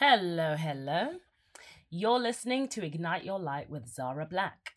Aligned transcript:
Hello, 0.00 0.54
hello. 0.54 1.16
You're 1.90 2.20
listening 2.20 2.68
to 2.68 2.86
Ignite 2.86 3.24
Your 3.24 3.40
Light 3.40 3.68
with 3.68 3.88
Zara 3.88 4.26
Black. 4.26 4.74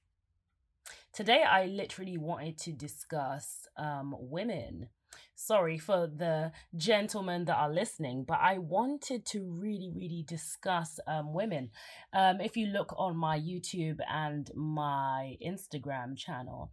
Today, 1.14 1.44
I 1.44 1.68
literally 1.68 2.18
wanted 2.18 2.58
to 2.58 2.72
discuss 2.72 3.68
um, 3.78 4.16
women. 4.18 4.90
Sorry 5.36 5.78
for 5.78 6.08
the 6.08 6.52
gentlemen 6.76 7.46
that 7.46 7.56
are 7.56 7.72
listening, 7.72 8.24
but 8.28 8.40
I 8.42 8.58
wanted 8.58 9.28
to 9.28 9.44
really, 9.44 9.92
really 9.96 10.26
discuss 10.28 11.00
um, 11.06 11.36
women. 11.36 11.70
Um, 12.14 12.42
if 12.42 12.58
you 12.58 12.66
look 12.66 12.92
on 12.98 13.16
my 13.16 13.38
YouTube 13.38 14.00
and 14.12 14.50
my 14.56 15.38
Instagram 15.46 16.18
channel, 16.18 16.72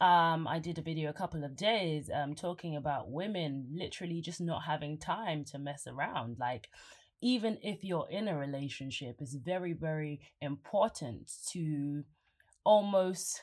um, 0.00 0.46
I 0.46 0.60
did 0.60 0.78
a 0.78 0.82
video 0.82 1.10
a 1.10 1.14
couple 1.14 1.42
of 1.42 1.56
days 1.56 2.10
um, 2.14 2.36
talking 2.36 2.76
about 2.76 3.10
women 3.10 3.66
literally 3.74 4.20
just 4.20 4.40
not 4.40 4.62
having 4.62 4.98
time 4.98 5.44
to 5.46 5.58
mess 5.58 5.88
around. 5.88 6.36
Like, 6.38 6.68
even 7.20 7.58
if 7.62 7.84
you're 7.84 8.08
in 8.10 8.28
a 8.28 8.36
relationship, 8.36 9.16
it's 9.20 9.34
very, 9.34 9.72
very 9.72 10.20
important 10.40 11.30
to 11.52 12.04
almost, 12.64 13.42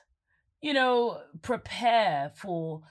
you 0.62 0.74
know, 0.74 1.20
prepare 1.42 2.32
for. 2.36 2.82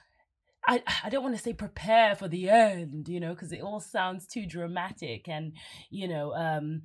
I, 0.67 0.81
I 1.03 1.09
don't 1.09 1.21
want 1.21 1.35
to 1.37 1.41
say 1.41 1.53
prepare 1.53 2.15
for 2.15 2.27
the 2.27 2.49
end, 2.49 3.07
you 3.07 3.19
know, 3.19 3.35
because 3.35 3.51
it 3.51 3.61
all 3.61 3.79
sounds 3.79 4.25
too 4.25 4.47
dramatic 4.47 5.27
and, 5.27 5.53
you 5.91 6.07
know, 6.07 6.33
um, 6.33 6.81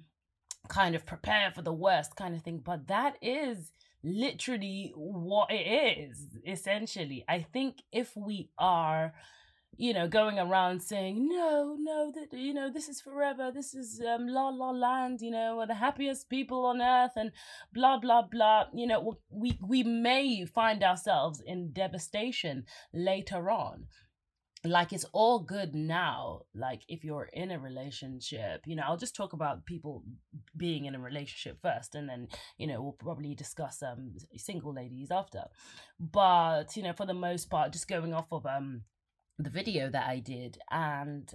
kind 0.68 0.94
of 0.94 1.06
prepare 1.06 1.50
for 1.50 1.62
the 1.62 1.72
worst 1.72 2.14
kind 2.14 2.34
of 2.34 2.42
thing. 2.42 2.60
But 2.62 2.88
that 2.88 3.16
is 3.22 3.72
literally 4.02 4.92
what 4.94 5.50
it 5.50 5.98
is, 5.98 6.26
essentially. 6.46 7.24
I 7.28 7.40
think 7.40 7.82
if 7.92 8.14
we 8.16 8.50
are 8.58 9.14
you 9.76 9.94
know, 9.94 10.08
going 10.08 10.38
around 10.38 10.82
saying, 10.82 11.28
no, 11.28 11.76
no, 11.78 12.12
that, 12.12 12.36
you 12.36 12.52
know, 12.52 12.70
this 12.70 12.88
is 12.88 13.00
forever. 13.00 13.50
This 13.54 13.74
is 13.74 14.00
um, 14.06 14.28
la 14.28 14.48
la 14.50 14.70
land, 14.70 15.20
you 15.22 15.30
know, 15.30 15.56
we're 15.56 15.66
the 15.66 15.74
happiest 15.74 16.28
people 16.28 16.66
on 16.66 16.82
earth 16.82 17.12
and 17.16 17.32
blah, 17.72 17.98
blah, 17.98 18.22
blah. 18.22 18.64
You 18.74 18.86
know, 18.86 19.14
we, 19.30 19.58
we 19.66 19.82
may 19.82 20.44
find 20.44 20.82
ourselves 20.82 21.40
in 21.44 21.72
devastation 21.72 22.64
later 22.92 23.50
on. 23.50 23.86
Like 24.62 24.92
it's 24.92 25.06
all 25.12 25.38
good 25.38 25.74
now. 25.74 26.42
Like 26.54 26.82
if 26.86 27.02
you're 27.02 27.30
in 27.32 27.50
a 27.50 27.58
relationship, 27.58 28.60
you 28.66 28.76
know, 28.76 28.82
I'll 28.86 28.98
just 28.98 29.16
talk 29.16 29.32
about 29.32 29.64
people 29.64 30.04
being 30.54 30.84
in 30.84 30.94
a 30.94 31.00
relationship 31.00 31.58
first, 31.62 31.94
and 31.94 32.06
then 32.06 32.28
you 32.58 32.66
know 32.66 32.82
we'll 32.82 32.92
probably 32.92 33.34
discuss 33.34 33.82
um 33.82 34.12
single 34.36 34.74
ladies 34.74 35.10
after. 35.10 35.44
But 35.98 36.76
you 36.76 36.82
know, 36.82 36.92
for 36.92 37.06
the 37.06 37.14
most 37.14 37.48
part, 37.48 37.72
just 37.72 37.88
going 37.88 38.12
off 38.12 38.26
of 38.32 38.44
um 38.44 38.82
the 39.42 39.50
video 39.50 39.90
that 39.90 40.06
I 40.06 40.18
did 40.18 40.58
and 40.70 41.32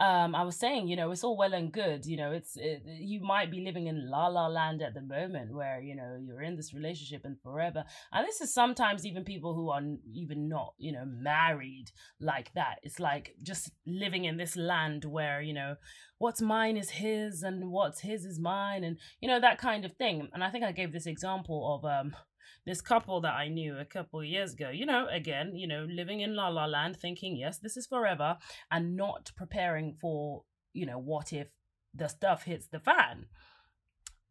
um 0.00 0.34
I 0.34 0.42
was 0.42 0.56
saying 0.56 0.88
you 0.88 0.96
know 0.96 1.10
it's 1.12 1.22
all 1.22 1.36
well 1.36 1.54
and 1.54 1.72
good 1.72 2.04
you 2.04 2.16
know 2.16 2.32
it's 2.32 2.56
it, 2.56 2.82
you 2.84 3.20
might 3.20 3.50
be 3.50 3.60
living 3.60 3.86
in 3.86 4.10
la 4.10 4.26
la 4.26 4.48
land 4.48 4.82
at 4.82 4.94
the 4.94 5.00
moment 5.00 5.54
where 5.54 5.80
you 5.80 5.94
know 5.94 6.18
you're 6.20 6.42
in 6.42 6.56
this 6.56 6.74
relationship 6.74 7.22
and 7.24 7.40
forever 7.40 7.84
and 8.12 8.26
this 8.26 8.40
is 8.40 8.52
sometimes 8.52 9.06
even 9.06 9.24
people 9.24 9.54
who 9.54 9.70
are 9.70 9.82
even 10.12 10.48
not 10.48 10.74
you 10.78 10.92
know 10.92 11.04
married 11.06 11.90
like 12.20 12.52
that. 12.54 12.78
It's 12.82 12.98
like 12.98 13.34
just 13.42 13.70
living 13.86 14.24
in 14.24 14.36
this 14.36 14.56
land 14.56 15.04
where 15.04 15.40
you 15.40 15.54
know 15.54 15.76
what's 16.18 16.40
mine 16.40 16.76
is 16.76 16.90
his 16.90 17.42
and 17.42 17.70
what's 17.70 18.00
his 18.00 18.24
is 18.24 18.40
mine 18.40 18.84
and 18.84 18.98
you 19.20 19.28
know 19.28 19.40
that 19.40 19.58
kind 19.58 19.84
of 19.84 19.96
thing 19.96 20.28
and 20.32 20.42
I 20.42 20.50
think 20.50 20.64
I 20.64 20.72
gave 20.72 20.92
this 20.92 21.06
example 21.06 21.74
of 21.74 21.84
um 21.84 22.16
this 22.66 22.80
couple 22.80 23.20
that 23.22 23.34
I 23.34 23.48
knew 23.48 23.78
a 23.78 23.84
couple 23.84 24.22
years 24.24 24.54
ago, 24.54 24.70
you 24.70 24.86
know, 24.86 25.06
again, 25.10 25.54
you 25.54 25.66
know, 25.66 25.86
living 25.88 26.20
in 26.20 26.36
La 26.36 26.48
La 26.48 26.66
Land, 26.66 26.96
thinking, 26.96 27.36
yes, 27.36 27.58
this 27.58 27.76
is 27.76 27.86
forever, 27.86 28.38
and 28.70 28.96
not 28.96 29.32
preparing 29.36 29.94
for, 29.94 30.44
you 30.72 30.86
know, 30.86 30.98
what 30.98 31.32
if 31.32 31.48
the 31.94 32.08
stuff 32.08 32.44
hits 32.44 32.68
the 32.68 32.80
fan 32.80 33.26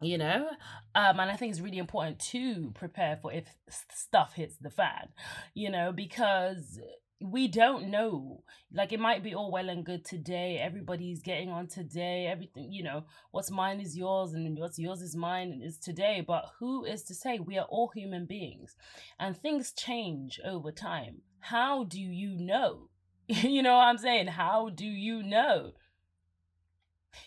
you 0.01 0.17
know? 0.17 0.49
Um 0.95 1.19
and 1.19 1.31
i 1.31 1.35
think 1.35 1.51
it's 1.51 1.61
really 1.61 1.77
important 1.77 2.19
to 2.19 2.71
prepare 2.75 3.17
for 3.21 3.31
if 3.31 3.45
stuff 3.69 4.33
hits 4.33 4.57
the 4.57 4.69
fan 4.69 5.09
you 5.53 5.69
know 5.69 5.91
because 5.93 6.79
we 7.23 7.47
don't 7.47 7.89
know. 7.89 8.43
Like 8.73 8.91
it 8.91 8.99
might 8.99 9.23
be 9.23 9.33
all 9.33 9.49
well 9.49 9.69
and 9.69 9.85
good 9.85 10.03
today. 10.03 10.59
Everybody's 10.61 11.21
getting 11.21 11.49
on 11.49 11.67
today. 11.67 12.27
Everything, 12.27 12.71
you 12.71 12.83
know, 12.83 13.05
what's 13.31 13.49
mine 13.49 13.79
is 13.79 13.95
yours 13.97 14.33
and 14.33 14.59
what's 14.59 14.77
yours 14.77 15.01
is 15.01 15.15
mine 15.15 15.53
and 15.53 15.63
is 15.63 15.77
today. 15.77 16.21
But 16.25 16.49
who 16.59 16.83
is 16.83 17.03
to 17.03 17.15
say 17.15 17.39
we 17.39 17.57
are 17.57 17.67
all 17.69 17.91
human 17.95 18.25
beings 18.25 18.75
and 19.17 19.37
things 19.37 19.71
change 19.71 20.39
over 20.43 20.69
time? 20.71 21.21
How 21.39 21.85
do 21.85 22.01
you 22.01 22.35
know? 22.35 22.89
you 23.27 23.63
know 23.63 23.75
what 23.75 23.85
I'm 23.85 23.97
saying? 23.97 24.27
How 24.27 24.69
do 24.69 24.85
you 24.85 25.23
know? 25.23 25.71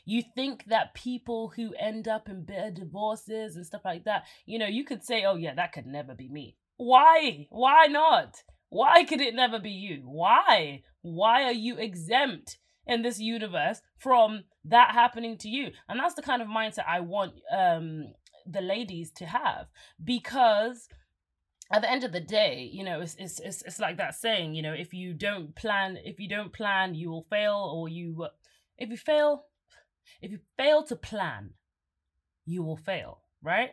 You 0.04 0.22
think 0.34 0.64
that 0.66 0.94
people 0.94 1.52
who 1.56 1.72
end 1.78 2.06
up 2.06 2.28
in 2.28 2.44
bitter 2.44 2.70
divorces 2.70 3.56
and 3.56 3.64
stuff 3.64 3.82
like 3.84 4.04
that, 4.04 4.24
you 4.44 4.58
know, 4.58 4.66
you 4.66 4.84
could 4.84 5.04
say, 5.04 5.24
oh, 5.24 5.36
yeah, 5.36 5.54
that 5.54 5.72
could 5.72 5.86
never 5.86 6.14
be 6.14 6.28
me. 6.28 6.56
Why? 6.76 7.46
Why 7.50 7.86
not? 7.86 8.42
Why 8.68 9.04
could 9.04 9.20
it 9.20 9.34
never 9.34 9.58
be 9.58 9.70
you? 9.70 10.02
Why? 10.04 10.82
Why 11.02 11.44
are 11.44 11.52
you 11.52 11.76
exempt 11.76 12.58
in 12.86 13.02
this 13.02 13.18
universe 13.20 13.80
from 13.98 14.44
that 14.64 14.92
happening 14.92 15.38
to 15.38 15.48
you? 15.48 15.70
And 15.88 15.98
that's 16.00 16.14
the 16.14 16.22
kind 16.22 16.42
of 16.42 16.48
mindset 16.48 16.84
I 16.88 17.00
want 17.00 17.34
um 17.56 18.12
the 18.46 18.60
ladies 18.60 19.10
to 19.10 19.26
have 19.26 19.66
because 20.02 20.88
at 21.72 21.82
the 21.82 21.90
end 21.90 22.04
of 22.04 22.12
the 22.12 22.20
day, 22.20 22.70
you 22.72 22.84
know, 22.84 23.00
it's, 23.00 23.16
it's 23.16 23.40
it's 23.40 23.62
it's 23.62 23.80
like 23.80 23.96
that 23.96 24.14
saying, 24.14 24.54
you 24.54 24.62
know, 24.62 24.72
if 24.72 24.94
you 24.94 25.14
don't 25.14 25.54
plan, 25.54 25.98
if 26.04 26.20
you 26.20 26.28
don't 26.28 26.52
plan, 26.52 26.94
you 26.94 27.10
will 27.10 27.26
fail, 27.28 27.72
or 27.74 27.88
you, 27.88 28.28
if 28.78 28.88
you 28.90 28.96
fail, 28.96 29.46
if 30.22 30.30
you 30.30 30.38
fail 30.56 30.84
to 30.84 30.94
plan, 30.94 31.50
you 32.44 32.62
will 32.62 32.76
fail, 32.76 33.22
right? 33.42 33.70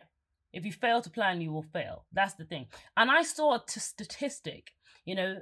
If 0.52 0.64
you 0.64 0.72
fail 0.72 1.02
to 1.02 1.10
plan, 1.10 1.40
you 1.40 1.52
will 1.52 1.62
fail. 1.62 2.04
That's 2.12 2.34
the 2.34 2.44
thing. 2.44 2.66
And 2.96 3.10
I 3.10 3.22
saw 3.22 3.54
a 3.54 3.62
t- 3.66 3.80
statistic 3.80 4.72
you 5.04 5.14
know, 5.14 5.38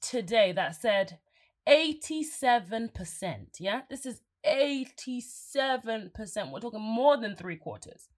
today 0.00 0.52
that 0.52 0.76
said 0.76 1.18
87%. 1.68 3.60
Yeah, 3.60 3.82
this 3.90 4.06
is 4.06 4.20
87%. 4.46 6.52
We're 6.52 6.60
talking 6.60 6.80
more 6.80 7.16
than 7.16 7.34
three 7.34 7.56
quarters 7.56 8.08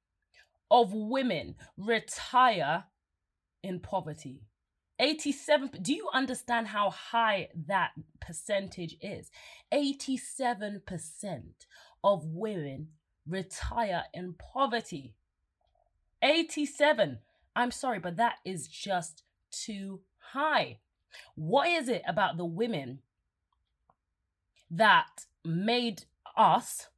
of 0.70 0.92
women 0.92 1.54
retire 1.76 2.84
in 3.62 3.80
poverty. 3.80 4.42
87 5.00 5.70
do 5.80 5.94
you 5.94 6.08
understand 6.12 6.66
how 6.66 6.90
high 6.90 7.50
that 7.68 7.92
percentage 8.20 8.96
is 9.00 9.30
87% 9.72 10.80
of 12.02 12.24
women 12.24 12.88
retire 13.24 14.02
in 14.12 14.34
poverty 14.34 15.14
87 16.20 17.20
i'm 17.54 17.70
sorry 17.70 18.00
but 18.00 18.16
that 18.16 18.38
is 18.44 18.66
just 18.66 19.22
too 19.52 20.00
high. 20.32 20.78
What 21.34 21.68
is 21.68 21.88
it 21.88 22.02
about 22.06 22.36
the 22.36 22.44
women 22.44 23.00
that 24.70 25.26
made 25.44 26.04
us 26.36 26.88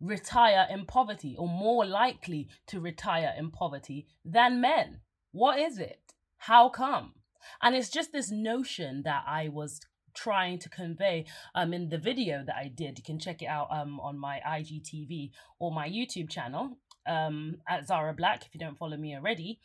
retire 0.00 0.66
in 0.70 0.86
poverty 0.86 1.34
or 1.38 1.48
more 1.48 1.84
likely 1.84 2.48
to 2.66 2.80
retire 2.80 3.34
in 3.36 3.50
poverty 3.50 4.06
than 4.24 4.60
men? 4.60 5.00
What 5.32 5.58
is 5.58 5.78
it? 5.78 6.14
How 6.36 6.68
come? 6.68 7.14
And 7.60 7.74
it's 7.74 7.90
just 7.90 8.12
this 8.12 8.30
notion 8.30 9.02
that 9.04 9.24
I 9.26 9.48
was 9.48 9.80
trying 10.14 10.58
to 10.60 10.68
convey 10.68 11.26
um 11.56 11.74
in 11.74 11.88
the 11.88 11.98
video 11.98 12.44
that 12.46 12.54
I 12.54 12.68
did. 12.68 12.98
You 12.98 13.04
can 13.04 13.18
check 13.18 13.42
it 13.42 13.46
out 13.46 13.66
um 13.70 13.98
on 13.98 14.16
my 14.18 14.40
IGTV 14.46 15.32
or 15.58 15.72
my 15.72 15.88
YouTube 15.88 16.30
channel 16.30 16.78
um 17.06 17.56
at 17.68 17.86
Zara 17.88 18.14
Black 18.14 18.46
if 18.46 18.54
you 18.54 18.60
don't 18.60 18.78
follow 18.78 18.96
me 18.96 19.16
already. 19.16 19.58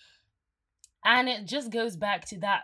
And 1.06 1.30
it 1.30 1.46
just 1.46 1.72
goes 1.72 1.96
back 1.96 2.26
to 2.30 2.40
that 2.40 2.64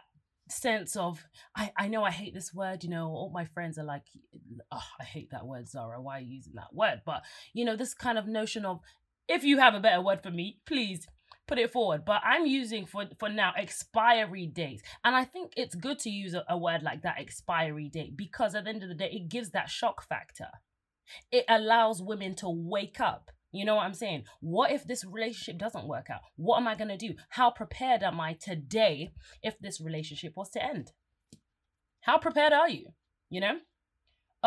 sense 0.49 0.95
of 0.95 1.23
I, 1.55 1.71
I 1.77 1.87
know 1.87 2.03
I 2.03 2.11
hate 2.11 2.33
this 2.33 2.53
word, 2.53 2.83
you 2.83 2.89
know, 2.89 3.07
all 3.07 3.31
my 3.33 3.45
friends 3.45 3.77
are 3.77 3.83
like, 3.83 4.03
oh, 4.71 4.83
I 4.99 5.03
hate 5.03 5.31
that 5.31 5.45
word, 5.45 5.67
Zara. 5.67 6.01
Why 6.01 6.17
are 6.17 6.21
you 6.21 6.35
using 6.35 6.53
that 6.55 6.73
word? 6.73 7.01
But 7.05 7.23
you 7.53 7.65
know, 7.65 7.75
this 7.75 7.93
kind 7.93 8.17
of 8.17 8.27
notion 8.27 8.65
of 8.65 8.79
if 9.27 9.43
you 9.43 9.57
have 9.57 9.73
a 9.73 9.79
better 9.79 10.01
word 10.01 10.21
for 10.21 10.31
me, 10.31 10.59
please 10.65 11.07
put 11.47 11.59
it 11.59 11.71
forward. 11.71 12.05
But 12.05 12.21
I'm 12.23 12.45
using 12.45 12.85
for 12.85 13.05
for 13.19 13.29
now 13.29 13.53
expiry 13.57 14.47
date. 14.47 14.81
And 15.03 15.15
I 15.15 15.25
think 15.25 15.53
it's 15.57 15.75
good 15.75 15.99
to 15.99 16.09
use 16.09 16.33
a, 16.33 16.43
a 16.49 16.57
word 16.57 16.83
like 16.83 17.03
that, 17.03 17.19
expiry 17.19 17.89
date, 17.89 18.15
because 18.17 18.55
at 18.55 18.65
the 18.65 18.69
end 18.69 18.83
of 18.83 18.89
the 18.89 18.95
day, 18.95 19.09
it 19.11 19.29
gives 19.29 19.51
that 19.51 19.69
shock 19.69 20.07
factor. 20.07 20.49
It 21.31 21.45
allows 21.47 22.01
women 22.01 22.35
to 22.35 22.49
wake 22.49 22.99
up 22.99 23.31
you 23.57 23.65
know 23.65 23.75
what 23.75 23.85
I'm 23.85 23.93
saying? 23.93 24.23
What 24.41 24.71
if 24.71 24.85
this 24.85 25.05
relationship 25.05 25.57
doesn't 25.57 25.87
work 25.87 26.09
out? 26.09 26.21
What 26.35 26.57
am 26.57 26.67
I 26.67 26.75
going 26.75 26.89
to 26.89 26.97
do? 26.97 27.15
How 27.29 27.51
prepared 27.51 28.03
am 28.03 28.19
I 28.19 28.33
today 28.33 29.11
if 29.41 29.59
this 29.59 29.79
relationship 29.79 30.33
was 30.35 30.49
to 30.51 30.63
end? 30.63 30.91
How 32.01 32.17
prepared 32.17 32.53
are 32.53 32.69
you? 32.69 32.93
You 33.29 33.41
know? 33.41 33.57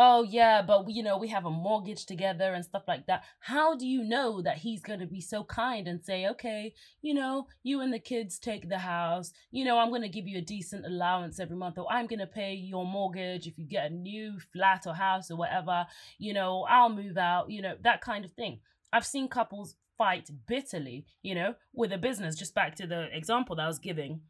Oh, 0.01 0.23
yeah, 0.23 0.61
but 0.61 0.85
we, 0.85 0.93
you 0.93 1.03
know, 1.03 1.17
we 1.17 1.27
have 1.27 1.43
a 1.43 1.51
mortgage 1.51 2.05
together 2.05 2.53
and 2.53 2.63
stuff 2.63 2.83
like 2.87 3.05
that. 3.07 3.25
How 3.41 3.75
do 3.75 3.85
you 3.85 4.01
know 4.01 4.41
that 4.41 4.59
he's 4.59 4.81
going 4.81 5.01
to 5.01 5.05
be 5.05 5.19
so 5.19 5.43
kind 5.43 5.89
and 5.89 6.01
say, 6.01 6.25
okay, 6.27 6.73
you 7.01 7.13
know, 7.13 7.47
you 7.63 7.81
and 7.81 7.91
the 7.91 7.99
kids 7.99 8.39
take 8.39 8.69
the 8.69 8.77
house. 8.77 9.33
You 9.51 9.65
know, 9.65 9.77
I'm 9.77 9.89
going 9.89 10.03
to 10.03 10.07
give 10.07 10.25
you 10.25 10.37
a 10.37 10.41
decent 10.41 10.85
allowance 10.85 11.37
every 11.37 11.57
month, 11.57 11.77
or 11.77 11.85
I'm 11.91 12.07
going 12.07 12.19
to 12.19 12.27
pay 12.27 12.53
your 12.53 12.85
mortgage 12.85 13.45
if 13.45 13.57
you 13.57 13.67
get 13.67 13.91
a 13.91 13.93
new 13.93 14.39
flat 14.53 14.87
or 14.87 14.93
house 14.93 15.29
or 15.29 15.35
whatever. 15.35 15.85
You 16.17 16.33
know, 16.33 16.65
I'll 16.69 16.87
move 16.87 17.17
out, 17.17 17.51
you 17.51 17.61
know, 17.61 17.75
that 17.83 17.99
kind 17.99 18.23
of 18.23 18.31
thing 18.31 18.61
I've 18.91 19.05
seen 19.05 19.27
couples 19.27 19.75
fight 19.97 20.29
bitterly, 20.47 21.05
you 21.21 21.35
know, 21.35 21.55
with 21.73 21.91
a 21.91 21.97
business. 21.97 22.37
Just 22.37 22.55
back 22.55 22.75
to 22.75 22.87
the 22.87 23.15
example 23.15 23.55
that 23.55 23.63
I 23.63 23.67
was 23.67 23.79
giving. 23.79 24.21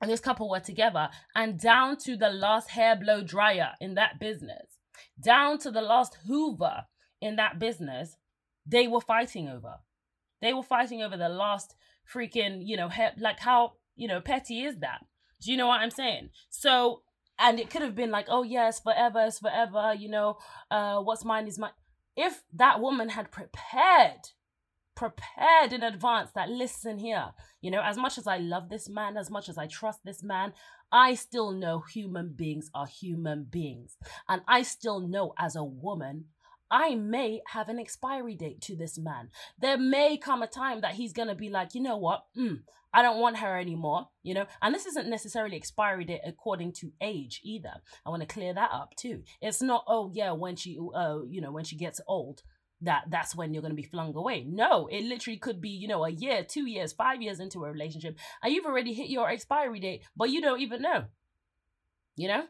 And 0.00 0.10
this 0.10 0.20
couple 0.20 0.48
were 0.48 0.60
together, 0.60 1.10
and 1.34 1.60
down 1.60 1.98
to 2.04 2.16
the 2.16 2.30
last 2.30 2.70
hair 2.70 2.96
blow 2.96 3.22
dryer 3.22 3.72
in 3.82 3.96
that 3.96 4.18
business, 4.18 4.78
down 5.22 5.58
to 5.58 5.70
the 5.70 5.82
last 5.82 6.16
Hoover 6.26 6.84
in 7.20 7.36
that 7.36 7.58
business, 7.58 8.16
they 8.64 8.88
were 8.88 9.02
fighting 9.02 9.46
over. 9.48 9.74
They 10.40 10.54
were 10.54 10.62
fighting 10.62 11.02
over 11.02 11.18
the 11.18 11.28
last 11.28 11.74
freaking, 12.10 12.62
you 12.64 12.78
know, 12.78 12.88
hair, 12.88 13.12
like 13.18 13.40
how, 13.40 13.74
you 13.94 14.08
know, 14.08 14.22
petty 14.22 14.62
is 14.62 14.78
that? 14.78 15.04
Do 15.42 15.50
you 15.50 15.58
know 15.58 15.66
what 15.66 15.80
I'm 15.80 15.90
saying? 15.90 16.30
So, 16.48 17.02
and 17.38 17.60
it 17.60 17.68
could 17.68 17.82
have 17.82 17.94
been 17.94 18.10
like, 18.10 18.26
oh, 18.28 18.42
yes, 18.42 18.80
forever, 18.80 19.24
it's 19.26 19.38
forever, 19.38 19.94
you 19.94 20.08
know, 20.08 20.38
uh, 20.70 21.00
what's 21.00 21.26
mine 21.26 21.46
is 21.46 21.58
mine. 21.58 21.72
If 22.22 22.42
that 22.52 22.80
woman 22.80 23.08
had 23.08 23.30
prepared 23.30 24.28
prepared 24.94 25.72
in 25.72 25.82
advance 25.82 26.30
that 26.32 26.50
listen 26.50 26.98
here, 26.98 27.30
you 27.62 27.70
know, 27.70 27.80
as 27.80 27.96
much 27.96 28.18
as 28.18 28.26
I 28.26 28.36
love 28.36 28.68
this 28.68 28.90
man, 28.90 29.16
as 29.16 29.30
much 29.30 29.48
as 29.48 29.56
I 29.56 29.66
trust 29.66 30.00
this 30.04 30.22
man, 30.22 30.52
I 30.92 31.14
still 31.14 31.52
know 31.52 31.80
human 31.80 32.34
beings 32.34 32.70
are 32.74 32.86
human 32.86 33.44
beings. 33.44 33.96
And 34.28 34.42
I 34.46 34.60
still 34.64 35.00
know 35.00 35.32
as 35.38 35.56
a 35.56 35.64
woman, 35.64 36.26
I 36.70 36.94
may 36.94 37.42
have 37.48 37.68
an 37.68 37.78
expiry 37.78 38.34
date 38.34 38.60
to 38.62 38.76
this 38.76 38.98
man. 38.98 39.30
There 39.58 39.78
may 39.78 40.16
come 40.16 40.42
a 40.42 40.46
time 40.46 40.80
that 40.82 40.94
he's 40.94 41.12
going 41.12 41.28
to 41.28 41.34
be 41.34 41.48
like, 41.48 41.74
you 41.74 41.82
know 41.82 41.96
what? 41.96 42.24
Mm, 42.36 42.60
I 42.92 43.02
don't 43.02 43.20
want 43.20 43.38
her 43.38 43.58
anymore, 43.58 44.08
you 44.22 44.34
know? 44.34 44.46
And 44.62 44.74
this 44.74 44.86
isn't 44.86 45.08
necessarily 45.08 45.56
expiry 45.56 46.04
date 46.04 46.20
according 46.26 46.72
to 46.74 46.92
age 47.00 47.40
either. 47.42 47.74
I 48.04 48.10
want 48.10 48.22
to 48.22 48.32
clear 48.32 48.54
that 48.54 48.70
up 48.72 48.94
too. 48.96 49.22
It's 49.40 49.62
not, 49.62 49.84
oh, 49.86 50.10
yeah, 50.12 50.32
when 50.32 50.56
she, 50.56 50.78
uh, 50.94 51.18
you 51.28 51.40
know, 51.40 51.52
when 51.52 51.64
she 51.64 51.76
gets 51.76 52.00
old, 52.06 52.42
that 52.82 53.04
that's 53.08 53.36
when 53.36 53.52
you're 53.52 53.62
going 53.62 53.72
to 53.72 53.82
be 53.82 53.82
flung 53.82 54.14
away. 54.14 54.44
No, 54.48 54.86
it 54.86 55.04
literally 55.04 55.38
could 55.38 55.60
be, 55.60 55.68
you 55.68 55.86
know, 55.86 56.04
a 56.04 56.10
year, 56.10 56.44
two 56.44 56.66
years, 56.66 56.92
five 56.92 57.20
years 57.20 57.38
into 57.38 57.64
a 57.64 57.70
relationship, 57.70 58.18
and 58.42 58.52
you've 58.52 58.64
already 58.64 58.94
hit 58.94 59.10
your 59.10 59.28
expiry 59.28 59.80
date, 59.80 60.02
but 60.16 60.30
you 60.30 60.40
don't 60.40 60.60
even 60.60 60.82
know. 60.82 61.04
You 62.16 62.28
know? 62.28 62.44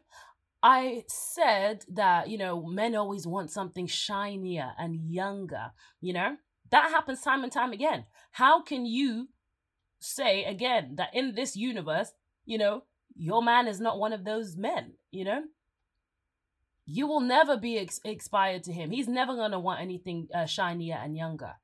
I 0.63 1.05
said 1.09 1.85
that, 1.89 2.29
you 2.29 2.39
know, 2.39 2.63
men 2.67 2.95
always 2.95 3.27
want 3.27 3.51
something 3.51 3.87
shinier 3.87 4.73
and 4.79 5.11
younger, 5.11 5.73
you 6.01 6.13
know? 6.13 6.37
That 6.71 6.91
happens 6.91 7.23
time 7.23 7.43
and 7.43 7.53
time 7.53 7.73
again. 7.73 8.05
How 8.33 8.63
can 8.63 8.87
you 8.87 9.29
say 9.99 10.45
again 10.45 10.97
that 10.97 11.15
in 11.15 11.35
this 11.35 11.57
universe, 11.57 12.13
you 12.45 12.59
know, 12.59 12.85
your 13.17 13.43
man 13.43 13.67
is 13.67 13.81
not 13.81 13.99
one 13.99 14.13
of 14.13 14.25
those 14.25 14.57
men, 14.57 14.93
you 15.11 15.25
know? 15.25 15.45
you 16.93 17.07
will 17.07 17.21
never 17.21 17.57
be 17.57 17.79
ex- 17.79 18.01
expired 18.05 18.65
to 18.65 18.73
him. 18.73 18.91
He's 18.91 19.09
never 19.09 19.35
going 19.35 19.53
to 19.53 19.59
want 19.59 19.81
anything 19.81 20.29
uh, 20.35 20.47
shinier 20.47 20.97
and 20.97 21.17
younger. 21.17 21.55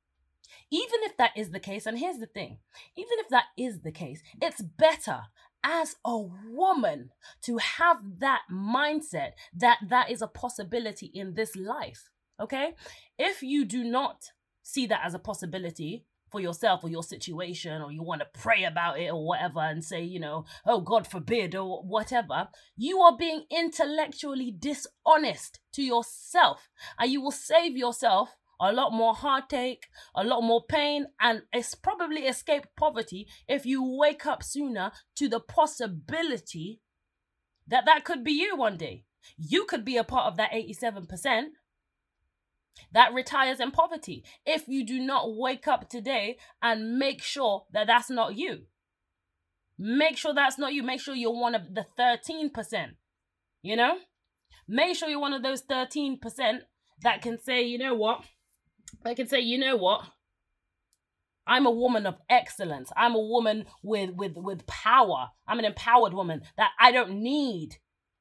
Even 0.70 1.00
if 1.02 1.16
that 1.16 1.32
is 1.37 1.50
the 1.50 1.60
case, 1.60 1.87
and 1.87 1.98
here's 1.98 2.19
the 2.19 2.26
thing 2.26 2.58
even 2.96 3.19
if 3.19 3.28
that 3.28 3.46
is 3.56 3.81
the 3.81 3.93
case, 3.93 4.22
it's 4.40 4.60
better 4.60 5.22
as 5.64 5.97
a 6.05 6.19
woman 6.19 7.11
to 7.43 7.58
have 7.58 7.99
that 8.19 8.43
mindset 8.53 9.32
that 9.55 9.79
that 9.88 10.11
is 10.11 10.23
a 10.23 10.26
possibility 10.26 11.06
in 11.06 11.35
this 11.35 11.56
life. 11.56 12.11
Okay? 12.41 12.75
If 13.19 13.43
you 13.43 13.64
do 13.64 13.85
not 13.85 14.31
see 14.62 14.87
that 14.87 15.03
as 15.05 15.14
a 15.14 15.19
possibility, 15.19 16.05
for 16.31 16.41
yourself 16.41 16.82
or 16.82 16.91
your 16.91 17.03
situation 17.03 17.82
or 17.82 17.93
you 17.93 18.03
want 18.03 18.20
to 18.20 18.41
pray 18.41 18.64
about 18.64 18.99
it 18.99 19.08
or 19.08 19.26
whatever 19.26 19.61
and 19.61 19.85
say, 19.85 20.03
you 20.03 20.20
know, 20.20 20.44
oh, 20.64 20.81
God 20.81 21.06
forbid 21.06 21.55
or 21.55 21.82
whatever, 21.82 22.49
you 22.76 23.00
are 23.00 23.17
being 23.17 23.44
intellectually 23.50 24.50
dishonest 24.50 25.61
to 25.73 25.82
yourself 25.82 26.69
and 26.99 27.11
you 27.11 27.23
will 27.23 27.31
save 27.31 27.76
yourself 27.76 28.37
a 28.61 28.73
lot 28.73 28.93
more 28.93 29.14
heartache, 29.14 29.87
a 30.14 30.25
lot 30.25 30.43
more 30.43 30.64
pain, 30.67 31.06
and 31.20 31.43
it's 31.53 31.75
probably 31.75 32.23
escape 32.23 32.67
poverty 32.76 33.26
if 33.49 33.67
you 33.67 33.82
wake 33.82 34.26
up 34.26 34.43
sooner 34.43 34.93
to 35.17 35.29
the 35.29 35.41
possibility 35.41 36.81
that 37.67 37.85
that 37.87 38.05
could 38.05 38.25
be 38.25 38.32
you 38.32 38.56
one 38.56 38.76
day. 38.76 39.05
You 39.37 39.64
could 39.64 39.85
be 39.85 39.97
a 39.97 40.05
part 40.05 40.26
of 40.26 40.37
that 40.37 40.53
87% 40.53 41.49
that 42.93 43.14
retires 43.14 43.61
in 43.61 43.70
poverty 43.70 44.25
if 44.44 44.69
you 44.69 44.85
do 44.85 45.00
not 45.00 45.37
wake 45.37 45.67
up 45.67 45.88
today 45.88 46.38
and 46.62 46.99
make 46.99 47.23
sure 47.23 47.64
that 47.73 47.87
that's 47.87 48.11
not 48.11 48.37
you. 48.37 48.67
Make 49.79 50.17
sure 50.17 50.32
that's 50.35 50.58
not 50.58 50.73
you. 50.73 50.82
Make 50.82 51.00
sure 51.00 51.14
you're 51.14 51.32
one 51.32 51.55
of 51.55 51.75
the 51.75 51.87
13%. 51.99 52.50
You 53.62 53.76
know? 53.76 53.99
Make 54.69 54.97
sure 54.97 55.08
you're 55.08 55.20
one 55.20 55.35
of 55.35 55.43
those 55.43 55.62
13% 55.62 56.19
that 57.03 57.23
can 57.23 57.38
say, 57.41 57.62
you 57.62 57.79
know 57.79 57.94
what? 57.94 58.25
They 59.05 59.15
can 59.15 59.27
say, 59.27 59.41
you 59.41 59.59
know 59.59 59.77
what? 59.77 60.03
I'm 61.47 61.67
a 61.67 61.71
woman 61.71 62.06
of 62.06 62.17
excellence. 62.29 62.91
I'm 62.97 63.15
a 63.15 63.21
woman 63.21 63.67
with 63.83 64.11
with 64.11 64.37
with 64.37 64.67
power. 64.67 65.29
I'm 65.47 65.59
an 65.59 65.65
empowered 65.65 66.12
woman 66.12 66.43
that 66.56 66.71
I 66.81 66.91
don't 66.91 67.23
need 67.23 67.77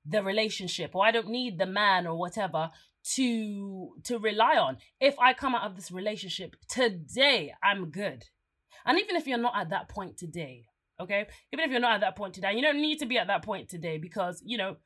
the 0.05 0.23
relationship 0.23 0.93
or 0.93 1.03
I 1.03 1.11
don't 1.11 1.29
need 1.29 1.57
the 1.57 1.65
man 1.65 2.05
or 2.05 2.15
whatever 2.15 2.69
to 3.13 3.95
to 4.03 4.19
rely 4.19 4.57
on. 4.57 4.77
If 4.99 5.17
I 5.19 5.33
come 5.33 5.55
out 5.55 5.69
of 5.69 5.75
this 5.75 5.91
relationship 5.91 6.55
today, 6.69 7.53
I'm 7.63 7.89
good. 7.89 8.25
And 8.85 8.99
even 8.99 9.15
if 9.15 9.25
you're 9.25 9.39
not 9.39 9.57
at 9.57 9.69
that 9.71 9.89
point 9.89 10.17
today, 10.17 10.65
okay? 10.99 11.25
Even 11.51 11.65
if 11.65 11.71
you're 11.71 11.79
not 11.79 11.95
at 11.95 12.01
that 12.01 12.15
point 12.15 12.35
today, 12.35 12.53
you 12.53 12.61
don't 12.61 12.81
need 12.81 12.99
to 12.99 13.07
be 13.07 13.17
at 13.17 13.27
that 13.27 13.43
point 13.43 13.69
today 13.69 13.97
because, 13.97 14.41
you 14.45 14.57
know, 14.57 14.77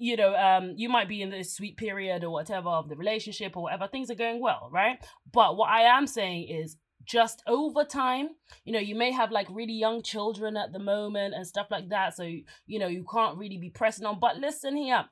you 0.00 0.16
know, 0.16 0.34
um, 0.34 0.72
you 0.76 0.88
might 0.88 1.08
be 1.08 1.20
in 1.20 1.28
this 1.28 1.52
sweet 1.52 1.76
period 1.76 2.24
or 2.24 2.30
whatever 2.30 2.70
of 2.70 2.88
the 2.88 2.96
relationship 2.96 3.54
or 3.54 3.64
whatever, 3.64 3.86
things 3.86 4.10
are 4.10 4.14
going 4.14 4.40
well, 4.40 4.70
right? 4.72 4.98
But 5.30 5.58
what 5.58 5.68
I 5.68 5.82
am 5.82 6.06
saying 6.06 6.48
is 6.48 6.78
just 7.04 7.42
over 7.46 7.84
time, 7.84 8.30
you 8.64 8.72
know, 8.72 8.78
you 8.78 8.94
may 8.94 9.12
have 9.12 9.30
like 9.30 9.46
really 9.50 9.74
young 9.74 10.02
children 10.02 10.56
at 10.56 10.72
the 10.72 10.78
moment 10.78 11.34
and 11.34 11.46
stuff 11.46 11.66
like 11.70 11.90
that. 11.90 12.16
So, 12.16 12.22
you 12.22 12.78
know, 12.78 12.86
you 12.86 13.04
can't 13.12 13.36
really 13.36 13.58
be 13.58 13.68
pressing 13.68 14.06
on. 14.06 14.18
But 14.18 14.38
listen 14.38 14.74
here, 14.74 15.04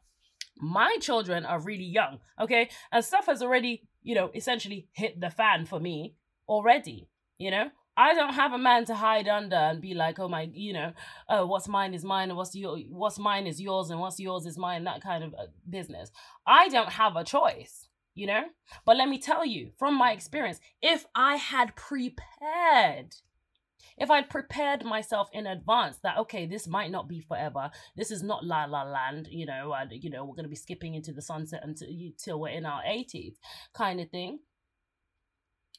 my 0.56 0.96
children 1.02 1.44
are 1.44 1.61
really 1.61 1.84
young, 1.84 2.20
okay? 2.41 2.70
And 2.91 3.05
stuff 3.05 3.26
has 3.26 3.43
already, 3.43 3.82
you 4.02 4.14
know, 4.14 4.31
essentially 4.34 4.88
hit 4.93 5.20
the 5.20 5.29
fan 5.29 5.67
for 5.67 5.79
me 5.79 6.14
already, 6.49 7.11
you 7.37 7.50
know? 7.50 7.69
I 7.98 8.14
don't 8.14 8.34
have 8.34 8.52
a 8.52 8.58
man 8.58 8.84
to 8.84 8.94
hide 8.94 9.26
under 9.26 9.56
and 9.56 9.82
be 9.82 9.92
like, 9.92 10.20
oh 10.20 10.28
my, 10.28 10.48
you 10.52 10.72
know, 10.72 10.92
oh, 11.28 11.46
what's 11.46 11.66
mine 11.66 11.94
is 11.94 12.04
mine, 12.04 12.28
and 12.28 12.36
what's 12.36 12.54
your, 12.54 12.78
what's 12.90 13.18
mine 13.18 13.48
is 13.48 13.60
yours, 13.60 13.90
and 13.90 13.98
what's 13.98 14.20
yours 14.20 14.46
is 14.46 14.56
mine. 14.56 14.84
That 14.84 15.02
kind 15.02 15.24
of 15.24 15.34
uh, 15.34 15.46
business. 15.68 16.12
I 16.46 16.68
don't 16.68 16.90
have 16.90 17.16
a 17.16 17.24
choice, 17.24 17.88
you 18.14 18.28
know. 18.28 18.44
But 18.86 18.98
let 18.98 19.08
me 19.08 19.18
tell 19.18 19.44
you, 19.44 19.72
from 19.78 19.98
my 19.98 20.12
experience, 20.12 20.60
if 20.80 21.06
I 21.16 21.36
had 21.36 21.74
prepared 21.74 23.17
if 24.00 24.12
I'd 24.12 24.31
prepared 24.31 24.84
myself 24.84 25.28
in 25.32 25.48
advance 25.48 25.98
that 26.05 26.19
okay, 26.19 26.46
this 26.46 26.69
might 26.69 26.93
not 26.93 27.08
be 27.08 27.20
forever. 27.20 27.70
This 27.96 28.12
is 28.12 28.22
not 28.22 28.44
La 28.44 28.64
La 28.67 28.84
Land, 28.84 29.26
you 29.28 29.44
know, 29.44 29.72
and 29.72 29.90
you 29.93 30.08
know 30.08 30.24
we're 30.24 30.36
gonna 30.36 30.46
be 30.46 30.55
skipping 30.55 30.94
into 30.94 31.12
the 31.12 31.22
sunset 31.22 31.62
until 31.64 31.88
until 31.88 32.40
we're 32.40 32.50
in 32.50 32.64
our 32.64 32.82
eighties, 32.86 33.38
kind 33.74 34.00
of 34.00 34.08
thing. 34.10 34.38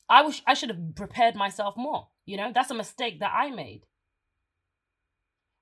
I 0.09 0.23
wish 0.23 0.41
I 0.47 0.53
should 0.53 0.69
have 0.69 0.95
prepared 0.95 1.35
myself 1.35 1.75
more. 1.77 2.07
You 2.25 2.37
know, 2.37 2.51
that's 2.53 2.71
a 2.71 2.75
mistake 2.75 3.19
that 3.19 3.33
I 3.35 3.51
made. 3.51 3.85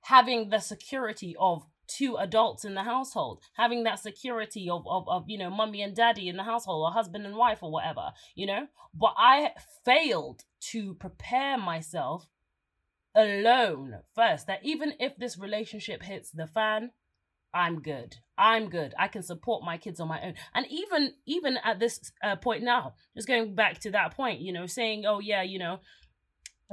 Having 0.01 0.49
the 0.49 0.59
security 0.59 1.35
of 1.39 1.65
two 1.87 2.17
adults 2.17 2.65
in 2.65 2.73
the 2.73 2.83
household 2.83 3.41
having 3.53 3.83
that 3.83 3.99
security 3.99 4.69
of, 4.69 4.85
of 4.87 5.07
of 5.07 5.23
you 5.27 5.37
know 5.37 5.49
mummy 5.49 5.81
and 5.81 5.95
daddy 5.95 6.27
in 6.27 6.35
the 6.35 6.43
household 6.43 6.85
or 6.85 6.91
husband 6.91 7.25
and 7.25 7.35
wife 7.35 7.63
or 7.63 7.71
whatever 7.71 8.11
you 8.35 8.45
know 8.45 8.67
but 8.93 9.13
i 9.17 9.51
failed 9.85 10.43
to 10.59 10.93
prepare 10.95 11.57
myself 11.57 12.27
alone 13.15 13.95
first 14.13 14.47
that 14.47 14.59
even 14.63 14.93
if 14.99 15.15
this 15.17 15.37
relationship 15.37 16.03
hits 16.03 16.29
the 16.29 16.45
fan 16.45 16.91
i'm 17.53 17.81
good 17.81 18.15
i'm 18.37 18.69
good 18.69 18.93
i 18.99 19.07
can 19.07 19.23
support 19.23 19.63
my 19.63 19.77
kids 19.77 19.99
on 19.99 20.07
my 20.07 20.21
own 20.21 20.33
and 20.53 20.65
even 20.69 21.13
even 21.25 21.57
at 21.63 21.79
this 21.79 22.11
uh, 22.23 22.35
point 22.35 22.63
now 22.63 22.93
just 23.15 23.27
going 23.27 23.55
back 23.55 23.79
to 23.79 23.91
that 23.91 24.15
point 24.15 24.41
you 24.41 24.53
know 24.53 24.65
saying 24.65 25.05
oh 25.05 25.19
yeah 25.19 25.41
you 25.41 25.59
know 25.59 25.79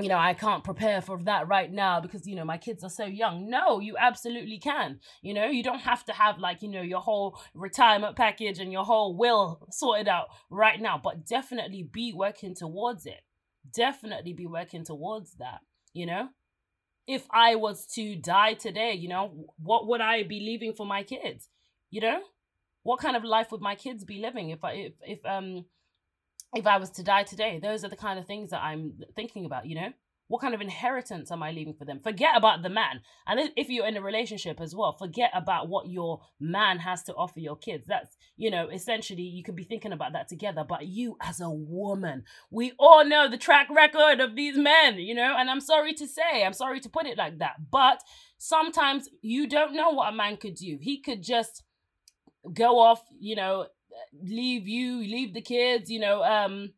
you 0.01 0.09
know, 0.09 0.19
I 0.19 0.35
can't 0.35 0.65
prepare 0.65 1.01
for 1.01 1.23
that 1.23 1.47
right 1.47 1.71
now 1.71 2.01
because, 2.01 2.27
you 2.27 2.35
know, 2.35 2.45
my 2.45 2.59
kids 2.59 2.83
are 2.83 2.91
so 2.91 3.05
young. 3.05 3.49
No, 3.49 3.79
you 3.79 3.95
absolutely 3.97 4.59
can. 4.59 4.99
You 5.23 5.35
know, 5.35 5.47
you 5.47 5.63
don't 5.63 5.83
have 5.83 6.05
to 6.07 6.13
have 6.13 6.41
like, 6.41 6.63
you 6.63 6.69
know, 6.69 6.83
your 6.83 6.99
whole 6.99 7.39
retirement 7.55 8.17
package 8.17 8.59
and 8.59 8.73
your 8.73 8.83
whole 8.83 9.17
will 9.17 9.69
sorted 9.71 10.09
out 10.09 10.31
right 10.51 10.81
now, 10.81 11.01
but 11.01 11.25
definitely 11.25 11.85
be 11.85 12.13
working 12.13 12.57
towards 12.57 13.07
it. 13.07 13.21
Definitely 13.73 14.33
be 14.33 14.47
working 14.47 14.85
towards 14.85 15.35
that 15.37 15.61
you 15.95 16.05
know 16.05 16.29
if 17.07 17.27
i 17.31 17.55
was 17.55 17.87
to 17.87 18.17
die 18.17 18.55
today 18.55 18.93
you 18.93 19.09
know 19.09 19.47
what 19.63 19.87
would 19.87 20.01
i 20.01 20.23
be 20.23 20.41
leaving 20.41 20.73
for 20.73 20.87
my 20.87 21.03
kids? 21.03 21.49
You 21.91 22.01
know? 22.01 22.21
What 22.83 23.01
kind 23.01 23.17
of 23.17 23.25
life 23.25 23.51
would 23.51 23.61
my 23.61 23.77
kids 23.77 24.05
be 24.05 24.19
living 24.19 24.51
if 24.51 24.65
i 24.65 24.73
if, 24.73 24.93
if 25.03 25.25
um 25.25 25.65
if 26.55 26.67
i 26.67 26.77
was 26.79 26.91
to 26.91 27.03
die 27.03 27.23
today? 27.23 27.59
Those 27.63 27.85
are 27.85 27.89
the 27.89 27.97
kind 27.97 28.19
of 28.19 28.27
things 28.27 28.51
that 28.51 28.63
i'm 28.63 28.95
thinking 29.17 29.45
about 29.45 29.67
you 29.67 29.77
know 29.77 29.93
what 30.35 30.41
kind 30.41 30.53
of 30.53 30.61
inheritance 30.61 31.31
am 31.31 31.45
I 31.45 31.53
leaving 31.53 31.75
for 31.75 31.85
them? 31.85 32.01
Forget 32.03 32.37
about 32.37 32.65
the 32.65 32.69
man. 32.69 33.03
And 33.25 33.53
if 33.55 33.69
you're 33.69 33.87
in 33.87 33.97
a 33.97 34.03
relationship 34.03 34.61
as 34.61 34.75
well, 34.75 34.97
forget 34.99 35.31
about 35.33 35.69
what 35.69 35.89
your 35.89 36.23
man 36.41 36.81
has 36.81 37.05
to 37.05 37.15
offer 37.15 37.39
your 37.39 37.55
kids. 37.55 37.87
That's, 37.87 38.17
you 38.37 38.51
know, 38.51 38.69
essentially 38.69 39.23
you 39.23 39.45
could 39.45 39.55
be 39.55 39.63
thinking 39.63 39.93
about 39.93 40.13
that 40.15 40.27
together. 40.27 40.65
But 40.69 40.89
you 40.89 41.17
as 41.23 41.41
a 41.41 41.49
woman, 41.49 42.25
we 42.51 42.73
all 42.81 43.05
know 43.05 43.31
the 43.31 43.39
track 43.39 43.69
record 43.71 44.19
of 44.19 44.35
these 44.35 44.59
men, 44.59 44.99
you 44.99 45.15
know, 45.15 45.37
and 45.39 45.49
I'm 45.49 45.61
sorry 45.61 45.95
to 45.95 46.09
say, 46.09 46.45
I'm 46.45 46.53
sorry 46.53 46.81
to 46.81 46.89
put 46.89 47.07
it 47.07 47.17
like 47.17 47.39
that. 47.39 47.71
But 47.71 48.01
sometimes 48.37 49.09
you 49.23 49.47
don't 49.47 49.77
know 49.77 49.91
what 49.91 50.13
a 50.13 50.17
man 50.17 50.37
could 50.37 50.57
do. 50.57 50.79
He 50.81 51.01
could 51.01 51.23
just 51.23 51.63
go 52.53 52.81
off, 52.81 53.03
you 53.21 53.37
know, 53.37 53.67
leave 54.21 54.67
you, 54.67 54.99
leave 54.99 55.33
the 55.33 55.43
kids, 55.43 55.93
you 55.93 56.01
know, 56.01 56.25
um, 56.25 56.73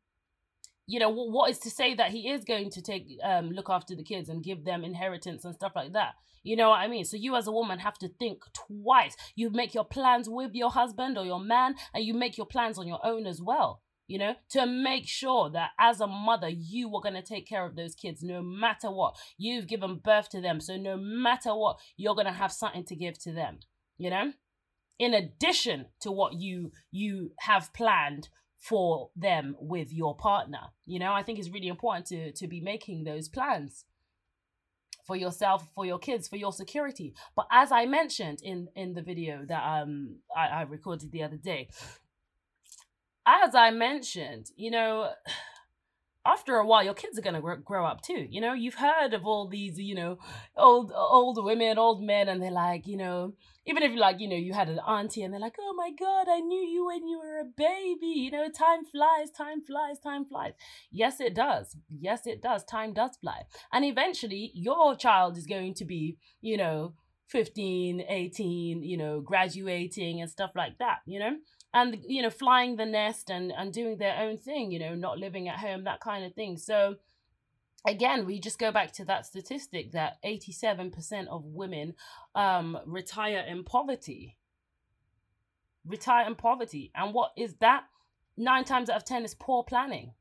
you 0.87 0.99
know 0.99 1.11
what 1.11 1.51
is 1.51 1.59
to 1.61 1.71
say 1.71 1.95
that 1.95 2.11
he 2.11 2.29
is 2.31 2.45
going 2.45 2.71
to 2.71 2.83
take 2.83 3.07
um 3.25 3.51
look 3.51 3.69
after 3.71 3.95
the 3.95 4.05
kids 4.05 4.29
and 4.29 4.45
give 4.45 4.65
them 4.65 4.85
inheritance 4.85 5.45
and 5.45 5.55
stuff 5.55 5.73
like 5.75 5.93
that? 5.93 6.15
You 6.43 6.57
know 6.57 6.71
what 6.71 6.79
i 6.81 6.87
mean? 6.87 7.05
So 7.05 7.17
you 7.17 7.35
as 7.37 7.47
a 7.47 7.53
woman 7.53 7.79
have 7.81 7.99
to 7.99 8.09
think 8.09 8.43
twice. 8.53 9.17
You 9.35 9.51
make 9.51 9.75
your 9.75 9.85
plans 9.85 10.29
with 10.29 10.55
your 10.55 10.71
husband 10.71 11.19
or 11.19 11.25
your 11.25 11.41
man 11.41 11.75
and 11.95 12.05
you 12.05 12.15
make 12.15 12.37
your 12.37 12.47
plans 12.47 12.79
on 12.79 12.87
your 12.87 13.05
own 13.05 13.27
as 13.27 13.41
well 13.43 13.83
you 14.09 14.21
know 14.21 14.37
to 14.49 14.65
make 14.67 15.09
sure 15.09 15.51
that 15.51 15.71
as 15.81 16.01
a 16.01 16.07
mother 16.07 16.49
you 16.49 16.95
are 16.95 17.01
going 17.01 17.15
to 17.15 17.23
take 17.23 17.45
care 17.45 17.67
of 17.67 17.75
those 17.75 17.95
kids 17.95 18.23
no 18.23 18.41
matter 18.43 18.91
what. 18.91 19.17
You've 19.37 19.67
given 19.67 19.97
birth 19.97 20.29
to 20.31 20.41
them 20.41 20.61
so 20.61 20.77
no 20.77 20.97
matter 20.97 21.55
what 21.55 21.79
you're 21.97 22.15
going 22.15 22.27
to 22.27 22.33
have 22.33 22.53
something 22.53 22.85
to 22.85 22.97
give 22.97 23.19
to 23.21 23.33
them 23.33 23.59
you 23.99 24.11
know? 24.11 24.33
In 24.99 25.13
addition 25.13 25.87
to 26.01 26.11
what 26.11 26.35
you 26.35 26.73
you 26.91 27.33
have 27.41 27.73
planned 27.75 28.29
for 28.69 29.11
them 29.15 29.55
with 29.61 29.93
your 29.93 30.17
partner. 30.17 30.59
You 30.87 30.99
know, 30.99 31.13
I 31.13 31.23
think 31.23 31.39
it's 31.39 31.51
really 31.51 31.69
important 31.69 32.07
to 32.07 32.33
to 32.33 32.49
be 32.49 32.61
making 32.61 33.05
those 33.05 33.29
plans 33.29 33.85
for 35.07 35.15
yourself, 35.15 35.69
for 35.75 35.87
your 35.87 35.99
kids, 35.99 36.27
for 36.27 36.37
your 36.37 36.53
security. 36.53 37.15
But 37.37 37.47
as 37.51 37.71
I 37.71 37.87
mentioned 37.87 38.41
in 38.43 38.69
in 38.75 38.95
the 38.95 39.03
video 39.03 39.45
that 39.47 39.63
um 39.63 40.17
I, 40.35 40.47
I 40.49 40.63
recorded 40.63 41.13
the 41.13 41.23
other 41.23 41.37
day, 41.37 41.69
as 43.27 43.55
I 43.55 43.71
mentioned, 43.71 44.51
you 44.57 44.71
know, 44.71 45.11
after 46.27 46.57
a 46.57 46.67
while, 46.67 46.85
your 46.85 46.95
kids 46.95 47.19
are 47.19 47.23
gonna 47.23 47.41
grow, 47.41 47.57
grow 47.57 47.87
up 47.87 48.03
too. 48.03 48.27
You 48.29 48.41
know, 48.41 48.53
you've 48.53 48.75
heard 48.75 49.15
of 49.15 49.25
all 49.27 49.49
these, 49.49 49.79
you 49.79 49.95
know, 49.95 50.19
old 50.57 50.93
old 50.95 51.43
women, 51.43 51.79
old 51.79 52.03
men, 52.03 52.29
and 52.29 52.43
they're 52.43 52.51
like, 52.51 52.87
you 52.87 52.97
know, 52.97 53.35
even 53.67 53.83
if 53.83 53.93
you 53.93 53.99
like, 53.99 54.21
you 54.21 54.29
know, 54.29 54.37
you 54.37 54.53
had 54.53 54.69
an 54.69 54.79
auntie 54.79 55.23
and 55.23 55.33
they're 55.33 55.41
like, 55.41 55.57
oh 55.61 55.75
my 55.75 55.91
God, 55.99 56.29
I 56.29 56.41
knew 56.41 56.61
you 56.61 56.87
when 56.87 57.07
you 57.07 57.19
were 57.19 57.39
a 57.39 57.45
baby. 57.45 58.07
You 58.07 58.31
know, 58.31 58.49
time 58.49 58.85
flies, 58.85 59.31
time 59.31 59.63
flies, 59.65 59.99
time 59.99 60.25
flies. 60.25 60.53
Yes, 60.91 61.21
it 61.21 61.35
does. 61.35 61.77
Yes, 61.89 62.27
it 62.27 62.43
does. 62.43 62.65
Time 62.65 62.93
does 62.93 63.17
fly. 63.21 63.43
And 63.73 63.85
eventually, 63.85 64.53
your 64.55 64.97
child 64.97 65.37
is 65.37 65.47
going 65.47 65.75
to 65.75 65.85
be, 65.85 66.19
you 66.41 66.57
know, 66.57 66.95
15, 67.29 68.05
18, 68.09 68.83
you 68.83 68.97
know, 68.97 69.21
graduating 69.21 70.21
and 70.21 70.31
stuff 70.31 70.53
like 70.55 70.79
that, 70.79 70.99
you 71.07 71.19
know? 71.19 71.37
And, 71.77 71.99
you 72.09 72.23
know, 72.23 72.31
flying 72.31 72.77
the 72.77 72.87
nest 72.87 73.31
and, 73.31 73.53
and 73.53 73.71
doing 73.71 73.99
their 73.99 74.17
own 74.19 74.39
thing, 74.39 74.71
you 74.71 74.79
know, 74.79 74.95
not 74.95 75.19
living 75.19 75.47
at 75.47 75.59
home, 75.59 75.85
that 75.85 76.01
kind 76.01 76.25
of 76.25 76.33
thing. 76.33 76.57
So, 76.57 76.97
again, 77.87 78.25
we 78.25 78.41
just 78.41 78.59
go 78.59 78.73
back 78.73 78.93
to 78.93 79.05
that 79.05 79.27
statistic 79.27 79.93
that 79.93 80.17
87% 80.25 81.27
of 81.29 81.45
women 81.45 81.93
um, 82.35 82.79
retire 82.87 83.45
in 83.47 83.63
poverty. 83.63 84.39
Retire 85.85 86.27
in 86.27 86.35
poverty. 86.35 86.93
And 86.95 87.13
what 87.13 87.33
is 87.37 87.57
that? 87.61 87.85
Nine 88.39 88.65
times 88.65 88.89
out 88.89 88.97
of 88.97 89.05
10 89.05 89.27
is 89.27 89.35
poor 89.35 89.63
planning. 89.63 90.13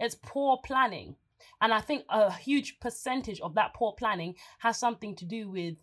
It's 0.00 0.16
poor 0.20 0.58
planning. 0.64 1.14
And 1.60 1.72
I 1.72 1.80
think 1.80 2.04
a 2.08 2.32
huge 2.32 2.80
percentage 2.80 3.40
of 3.40 3.54
that 3.54 3.72
poor 3.72 3.92
planning 3.92 4.34
has 4.58 4.78
something 4.78 5.14
to 5.16 5.24
do 5.24 5.48
with 5.48 5.76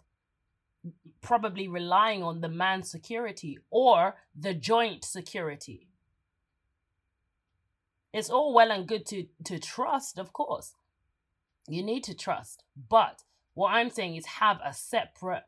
probably 1.21 1.67
relying 1.67 2.23
on 2.23 2.41
the 2.41 2.49
man's 2.49 2.89
security 2.89 3.57
or 3.69 4.15
the 4.35 4.53
joint 4.53 5.03
security. 5.03 5.87
It's 8.13 8.29
all 8.29 8.53
well 8.53 8.71
and 8.71 8.87
good 8.87 9.05
to 9.07 9.27
to 9.45 9.59
trust, 9.59 10.17
of 10.17 10.33
course, 10.33 10.73
you 11.67 11.83
need 11.83 12.03
to 12.05 12.15
trust. 12.15 12.63
But 12.89 13.23
what 13.53 13.69
I'm 13.69 13.89
saying 13.89 14.15
is 14.15 14.25
have 14.25 14.59
a 14.63 14.73
separate 14.73 15.43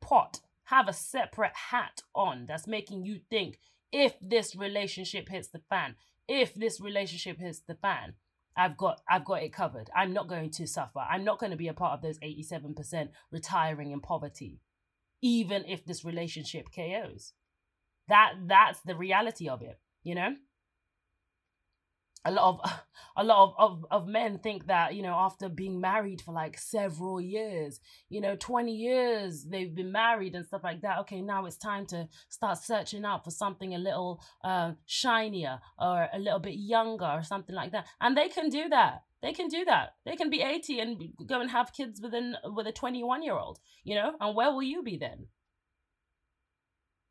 pot, 0.00 0.40
have 0.64 0.88
a 0.88 0.92
separate 0.92 1.54
hat 1.70 2.02
on 2.14 2.46
that's 2.46 2.66
making 2.66 3.04
you 3.04 3.20
think 3.30 3.58
if 3.92 4.14
this 4.20 4.54
relationship 4.54 5.28
hits 5.28 5.48
the 5.48 5.62
fan, 5.70 5.96
if 6.28 6.54
this 6.54 6.80
relationship 6.80 7.38
hits 7.38 7.60
the 7.60 7.74
fan, 7.74 8.14
I've 8.56 8.76
got 8.76 9.00
I've 9.08 9.24
got 9.24 9.42
it 9.42 9.52
covered. 9.52 9.90
I'm 9.94 10.12
not 10.12 10.28
going 10.28 10.50
to 10.50 10.66
suffer. 10.66 11.00
I'm 11.00 11.24
not 11.24 11.38
going 11.38 11.50
to 11.50 11.56
be 11.56 11.68
a 11.68 11.74
part 11.74 11.92
of 11.92 12.02
those 12.02 12.18
87% 12.20 13.08
retiring 13.30 13.90
in 13.90 14.00
poverty 14.00 14.60
even 15.26 15.64
if 15.66 15.84
this 15.84 16.04
relationship 16.04 16.68
KOs. 16.74 17.32
That 18.08 18.34
that's 18.46 18.80
the 18.82 18.94
reality 18.94 19.48
of 19.48 19.62
it, 19.62 19.80
you 20.04 20.14
know? 20.14 20.36
a 22.26 22.30
lot 22.30 22.60
of 22.64 22.72
a 23.18 23.24
lot 23.24 23.44
of, 23.44 23.54
of, 23.58 23.86
of 23.90 24.08
men 24.08 24.38
think 24.38 24.66
that 24.66 24.94
you 24.94 25.02
know 25.02 25.14
after 25.14 25.48
being 25.48 25.80
married 25.80 26.20
for 26.20 26.32
like 26.32 26.58
several 26.58 27.18
years 27.20 27.80
you 28.10 28.20
know 28.20 28.36
20 28.36 28.74
years 28.74 29.44
they've 29.44 29.74
been 29.74 29.90
married 29.90 30.34
and 30.34 30.44
stuff 30.44 30.62
like 30.62 30.82
that 30.82 30.98
okay 30.98 31.22
now 31.22 31.46
it's 31.46 31.56
time 31.56 31.86
to 31.86 32.06
start 32.28 32.58
searching 32.58 33.04
out 33.04 33.24
for 33.24 33.30
something 33.30 33.74
a 33.74 33.78
little 33.78 34.20
uh, 34.44 34.72
shinier 34.84 35.58
or 35.78 36.08
a 36.12 36.18
little 36.18 36.40
bit 36.40 36.56
younger 36.56 37.06
or 37.06 37.22
something 37.22 37.54
like 37.54 37.72
that 37.72 37.86
and 38.00 38.16
they 38.16 38.28
can 38.28 38.50
do 38.50 38.68
that 38.68 39.02
they 39.26 39.32
can 39.32 39.48
do 39.48 39.64
that. 39.64 39.94
They 40.04 40.16
can 40.16 40.30
be 40.30 40.42
80 40.42 40.80
and 40.80 41.02
go 41.26 41.40
and 41.40 41.50
have 41.50 41.72
kids 41.72 42.00
within 42.00 42.36
with 42.44 42.66
a 42.66 42.72
21 42.72 43.22
year 43.22 43.34
old 43.34 43.58
you 43.86 43.94
know? 43.94 44.12
And 44.20 44.36
where 44.36 44.52
will 44.52 44.62
you 44.62 44.82
be 44.82 44.96
then? 44.96 45.28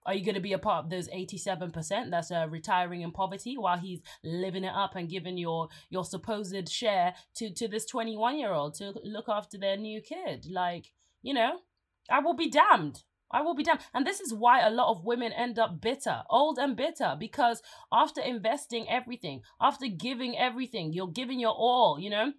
Are 0.06 0.14
you 0.14 0.24
going 0.24 0.36
to 0.36 0.42
be 0.42 0.54
a 0.54 0.60
part 0.60 0.84
of 0.84 0.92
those 0.92 1.10
87% 1.10 2.12
that's 2.12 2.30
uh, 2.30 2.46
retiring 2.48 3.02
in 3.02 3.12
poverty 3.12 3.58
while 3.58 3.80
he's 3.80 4.02
living 4.24 4.64
it 4.64 4.74
up 4.76 4.96
and 4.96 5.10
giving 5.10 5.36
your 5.36 5.70
your 5.90 6.06
supposed 6.06 6.70
share 6.70 7.16
to 7.38 7.52
to 7.52 7.68
this 7.68 7.86
21 7.86 8.38
year 8.38 8.52
old 8.52 8.76
to 8.76 8.94
look 9.04 9.26
after 9.28 9.58
their 9.58 9.78
new 9.78 10.02
kid? 10.02 10.46
Like 10.50 10.92
you 11.24 11.34
know? 11.34 11.60
I 12.08 12.20
will 12.20 12.36
be 12.36 12.52
damned 12.52 13.02
I 13.32 13.42
will 13.42 13.56
be 13.56 13.64
damned. 13.64 13.82
And 13.94 14.06
this 14.06 14.20
is 14.20 14.34
why 14.34 14.62
a 14.62 14.70
lot 14.70 14.92
of 14.92 15.04
women 15.04 15.34
end 15.34 15.60
up 15.60 15.82
bitter, 15.82 16.24
old 16.30 16.58
and 16.58 16.76
bitter, 16.76 17.16
because 17.20 17.62
after 17.92 18.22
investing 18.22 18.88
everything, 18.90 19.42
after 19.60 19.88
giving 19.88 20.38
everything, 20.38 20.94
you're 20.94 21.08
giving 21.08 21.40
your 21.40 21.54
all, 21.54 22.00
you 22.00 22.10
know, 22.10 22.34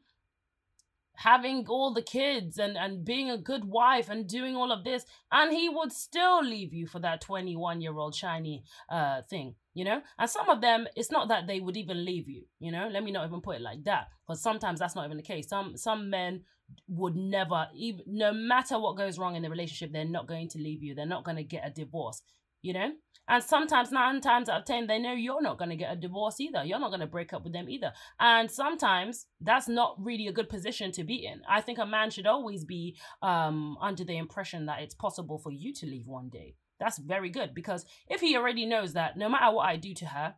having 1.17 1.67
all 1.69 1.93
the 1.93 2.03
kids 2.03 2.59
and 2.59 2.77
and 2.77 3.05
being 3.05 3.31
a 3.31 3.39
good 3.39 3.65
wife 3.65 4.09
and 4.09 4.29
doing 4.29 4.55
all 4.55 4.71
of 4.71 4.85
this 4.85 5.05
and 5.33 5.53
he 5.53 5.69
would 5.69 5.91
still 5.91 6.45
leave 6.45 6.75
you 6.75 6.87
for 6.87 6.99
that 7.01 7.23
21 7.23 7.81
year 7.81 7.97
old 7.97 8.15
shiny 8.15 8.63
uh 8.91 9.23
thing 9.23 9.55
you 9.73 9.85
know? 9.85 10.01
And 10.19 10.31
some 10.31 10.49
of 10.49 10.61
them 10.63 10.87
it's 10.97 11.11
not 11.11 11.29
that 11.29 11.47
they 11.47 11.61
would 11.61 11.77
even 11.77 12.05
leave 12.05 12.29
you 12.29 12.45
you 12.59 12.71
know? 12.71 12.89
Let 12.89 13.03
me 13.03 13.13
not 13.13 13.27
even 13.27 13.41
put 13.41 13.57
it 13.57 13.63
like 13.63 13.85
that 13.85 14.09
because 14.27 14.43
sometimes 14.43 14.79
that's 14.79 14.95
not 14.95 15.05
even 15.07 15.17
the 15.17 15.23
case. 15.23 15.49
Some 15.49 15.77
some 15.77 16.11
men 16.11 16.43
would 16.89 17.17
never 17.17 17.69
even 17.75 18.03
no 18.07 18.33
matter 18.33 18.79
what 18.79 18.97
goes 18.97 19.19
wrong 19.19 19.37
in 19.37 19.43
the 19.43 19.51
relationship 19.51 19.93
they're 19.93 20.05
not 20.05 20.27
going 20.27 20.49
to 20.49 20.59
leave 20.59 20.83
you 20.83 20.95
they're 20.95 21.07
not 21.07 21.25
going 21.25 21.37
to 21.37 21.45
get 21.45 21.67
a 21.67 21.71
divorce 21.71 22.23
you 22.63 22.73
know 22.73 22.91
and 23.29 23.43
sometimes 23.43 23.91
nine 23.91 24.21
times 24.21 24.49
out 24.49 24.61
of 24.61 24.67
ten, 24.67 24.87
they 24.87 24.99
know 24.99 25.13
you're 25.13 25.43
not 25.43 25.59
going 25.59 25.71
to 25.71 25.77
get 25.77 25.93
a 25.93 25.97
divorce 25.97 26.39
either. 26.39 26.65
You're 26.65 26.79
not 26.79 26.91
going 26.91 27.01
to 27.01 27.07
break 27.07 27.33
up 27.33 27.43
with 27.43 27.53
them 27.53 27.69
either. 27.69 27.93
And 28.21 28.51
sometimes 28.51 29.27
that's 29.41 29.69
not 29.69 29.97
really 29.99 30.29
a 30.29 30.33
good 30.33 30.49
position 30.49 30.93
to 30.93 31.03
be 31.03 31.27
in. 31.27 31.43
I 31.49 31.61
think 31.61 31.79
a 31.79 31.87
man 31.87 32.11
should 32.11 32.27
always 32.27 32.65
be 32.65 32.97
um, 33.23 33.77
under 33.81 34.05
the 34.05 34.17
impression 34.17 34.67
that 34.67 34.81
it's 34.81 34.95
possible 34.95 35.39
for 35.39 35.51
you 35.51 35.73
to 35.75 35.87
leave 35.87 36.07
one 36.07 36.29
day. 36.29 36.55
That's 36.79 36.99
very 36.99 37.31
good 37.31 37.55
because 37.55 37.85
if 38.09 38.21
he 38.21 38.37
already 38.37 38.67
knows 38.67 38.93
that 38.93 39.17
no 39.17 39.29
matter 39.29 39.53
what 39.53 39.67
I 39.67 39.77
do 39.77 39.95
to 39.95 40.07
her, 40.07 40.35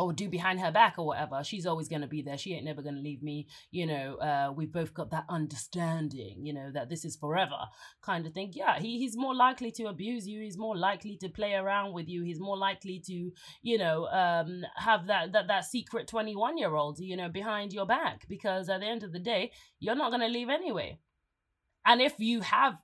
or 0.00 0.12
do 0.12 0.28
behind 0.28 0.60
her 0.60 0.70
back 0.70 0.94
or 0.98 1.06
whatever 1.06 1.42
she's 1.44 1.66
always 1.66 1.88
going 1.88 2.00
to 2.00 2.08
be 2.08 2.22
there 2.22 2.38
she 2.38 2.54
ain't 2.54 2.64
never 2.64 2.82
going 2.82 2.94
to 2.94 3.00
leave 3.00 3.22
me 3.22 3.46
you 3.70 3.86
know 3.86 4.16
uh, 4.16 4.52
we've 4.54 4.72
both 4.72 4.94
got 4.94 5.10
that 5.10 5.24
understanding 5.28 6.44
you 6.44 6.52
know 6.52 6.70
that 6.72 6.88
this 6.88 7.04
is 7.04 7.16
forever 7.16 7.66
kind 8.02 8.26
of 8.26 8.32
thing. 8.32 8.50
Yeah 8.54 8.78
he, 8.78 8.98
he's 8.98 9.16
more 9.16 9.34
likely 9.34 9.70
to 9.72 9.84
abuse 9.84 10.26
you 10.26 10.40
he's 10.40 10.58
more 10.58 10.76
likely 10.76 11.16
to 11.18 11.28
play 11.28 11.54
around 11.54 11.92
with 11.92 12.08
you 12.08 12.22
he's 12.22 12.40
more 12.40 12.56
likely 12.56 13.00
to 13.06 13.30
you 13.62 13.78
know 13.78 14.06
um, 14.06 14.62
have 14.76 15.06
that 15.06 15.32
that 15.32 15.48
that 15.48 15.64
secret 15.64 16.08
21 16.08 16.58
year 16.58 16.74
old 16.74 16.98
you 16.98 17.16
know 17.16 17.28
behind 17.28 17.72
your 17.72 17.86
back 17.86 18.26
because 18.28 18.68
at 18.68 18.80
the 18.80 18.86
end 18.86 19.02
of 19.02 19.12
the 19.12 19.18
day 19.18 19.50
you're 19.78 19.94
not 19.94 20.10
going 20.10 20.20
to 20.20 20.28
leave 20.28 20.48
anyway. 20.48 20.98
And 21.86 22.00
if 22.00 22.14
you 22.18 22.42
have 22.42 22.76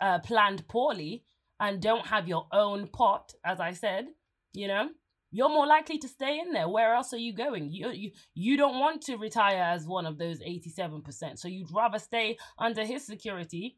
uh, 0.00 0.18
planned 0.20 0.66
poorly 0.68 1.24
and 1.60 1.80
don't 1.80 2.06
have 2.06 2.28
your 2.28 2.46
own 2.52 2.86
pot 2.88 3.32
as 3.44 3.60
i 3.60 3.72
said 3.72 4.06
you 4.52 4.68
know 4.68 4.88
you're 5.36 5.50
more 5.50 5.66
likely 5.66 5.98
to 5.98 6.08
stay 6.08 6.38
in 6.38 6.52
there. 6.52 6.66
Where 6.66 6.94
else 6.94 7.12
are 7.12 7.18
you 7.18 7.34
going? 7.34 7.70
You 7.70 7.90
you 7.90 8.10
you 8.34 8.56
don't 8.56 8.78
want 8.80 9.02
to 9.02 9.16
retire 9.16 9.62
as 9.62 9.86
one 9.86 10.06
of 10.06 10.16
those 10.16 10.38
87%. 10.40 11.38
So 11.38 11.46
you'd 11.46 11.70
rather 11.70 11.98
stay 11.98 12.38
under 12.58 12.84
his 12.86 13.04
security 13.04 13.76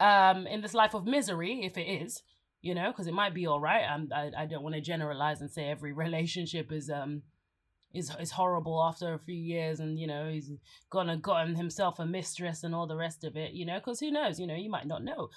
um 0.00 0.48
in 0.48 0.60
this 0.60 0.74
life 0.74 0.94
of 0.94 1.06
misery 1.06 1.64
if 1.64 1.78
it 1.78 1.88
is, 2.02 2.22
you 2.60 2.74
know, 2.74 2.90
because 2.90 3.06
it 3.06 3.14
might 3.14 3.34
be 3.34 3.46
all 3.46 3.60
right. 3.60 3.84
I'm, 3.88 4.08
I 4.12 4.32
I 4.36 4.46
don't 4.46 4.64
want 4.64 4.74
to 4.74 4.80
generalize 4.80 5.40
and 5.40 5.50
say 5.50 5.68
every 5.68 5.92
relationship 6.04 6.72
is 6.72 6.90
um 6.90 7.22
is 7.94 8.10
is 8.18 8.32
horrible 8.32 8.82
after 8.82 9.14
a 9.14 9.20
few 9.20 9.40
years 9.54 9.78
and 9.78 9.96
you 9.96 10.08
know 10.08 10.28
he's 10.28 10.50
gonna 10.90 11.16
gotten 11.18 11.54
himself 11.54 12.00
a 12.00 12.06
mistress 12.06 12.64
and 12.64 12.74
all 12.74 12.88
the 12.88 12.96
rest 12.96 13.22
of 13.22 13.36
it 13.36 13.52
you 13.52 13.66
know 13.66 13.78
because 13.78 14.00
who 14.00 14.10
knows 14.10 14.40
you 14.40 14.46
know 14.46 14.54
you 14.54 14.70
might 14.70 14.86
not 14.86 15.04
know 15.04 15.28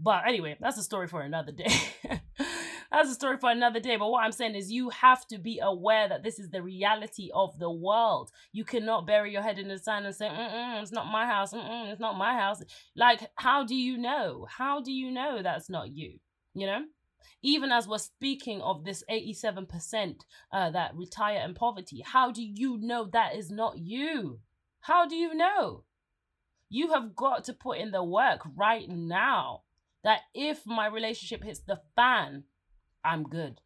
but 0.00 0.26
anyway 0.26 0.56
that's 0.60 0.76
a 0.76 0.82
story 0.82 1.06
for 1.06 1.20
another 1.22 1.52
day 1.52 1.72
that's 2.90 3.10
a 3.10 3.14
story 3.14 3.36
for 3.38 3.50
another 3.50 3.80
day 3.80 3.96
but 3.96 4.10
what 4.10 4.24
i'm 4.24 4.32
saying 4.32 4.54
is 4.54 4.70
you 4.70 4.88
have 4.90 5.26
to 5.26 5.38
be 5.38 5.60
aware 5.62 6.08
that 6.08 6.22
this 6.22 6.38
is 6.38 6.50
the 6.50 6.62
reality 6.62 7.30
of 7.34 7.58
the 7.58 7.70
world 7.70 8.30
you 8.52 8.64
cannot 8.64 9.06
bury 9.06 9.32
your 9.32 9.42
head 9.42 9.58
in 9.58 9.68
the 9.68 9.78
sand 9.78 10.06
and 10.06 10.14
say 10.14 10.28
it's 10.80 10.92
not 10.92 11.06
my 11.06 11.26
house 11.26 11.52
Mm-mm, 11.52 11.90
it's 11.90 12.00
not 12.00 12.18
my 12.18 12.34
house 12.34 12.62
like 12.96 13.20
how 13.36 13.64
do 13.64 13.74
you 13.74 13.96
know 13.96 14.46
how 14.48 14.80
do 14.80 14.92
you 14.92 15.10
know 15.10 15.40
that's 15.42 15.70
not 15.70 15.90
you 15.90 16.18
you 16.54 16.66
know 16.66 16.84
even 17.42 17.72
as 17.72 17.88
we're 17.88 17.98
speaking 17.98 18.60
of 18.60 18.84
this 18.84 19.02
87% 19.10 20.20
uh, 20.52 20.70
that 20.70 20.94
retire 20.94 21.40
in 21.44 21.54
poverty, 21.54 22.02
how 22.04 22.30
do 22.30 22.42
you 22.42 22.78
know 22.78 23.06
that 23.12 23.34
is 23.34 23.50
not 23.50 23.78
you? 23.78 24.40
How 24.80 25.06
do 25.06 25.16
you 25.16 25.34
know? 25.34 25.84
You 26.68 26.92
have 26.92 27.16
got 27.16 27.44
to 27.44 27.52
put 27.52 27.78
in 27.78 27.90
the 27.90 28.04
work 28.04 28.40
right 28.56 28.88
now 28.88 29.62
that 30.04 30.20
if 30.34 30.66
my 30.66 30.86
relationship 30.86 31.42
hits 31.42 31.60
the 31.60 31.80
fan, 31.96 32.44
I'm 33.04 33.24
good. 33.24 33.60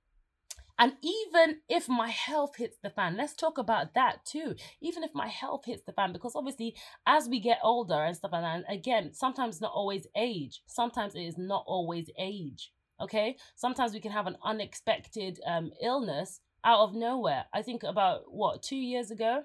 And 0.79 0.95
even 1.03 1.61
if 1.69 1.89
my 1.89 2.09
health 2.09 2.57
hits 2.57 2.79
the 2.83 2.91
fan, 2.91 3.17
let's 3.17 3.35
talk 3.35 3.59
about 3.59 3.95
that 3.95 4.25
too. 4.25 4.57
Even 4.81 5.05
if 5.05 5.11
my 5.15 5.29
health 5.29 5.67
hits 5.67 5.85
the 5.85 5.93
fan, 5.93 6.13
because 6.13 6.35
obviously 6.35 6.75
as 7.07 7.29
we 7.29 7.39
get 7.39 7.61
older 7.63 8.03
and 8.03 8.17
stuff 8.17 8.33
like 8.33 8.43
that, 8.43 8.57
and 8.57 8.65
again, 8.69 9.13
sometimes 9.13 9.61
not 9.61 9.73
always 9.73 10.07
age. 10.17 10.63
Sometimes 10.67 11.15
it 11.15 11.23
is 11.23 11.39
not 11.39 11.65
always 11.67 12.11
age. 12.19 12.73
Okay. 13.01 13.37
Sometimes 13.55 13.93
we 13.93 14.01
can 14.01 14.11
have 14.11 14.27
an 14.27 14.37
unexpected 14.45 15.39
um, 15.47 15.71
illness 15.81 16.41
out 16.65 16.81
of 16.81 16.95
nowhere. 16.95 17.45
I 17.53 17.63
think 17.63 17.83
about 17.85 18.23
what, 18.27 18.63
two 18.63 18.77
years 18.77 19.11
ago, 19.13 19.45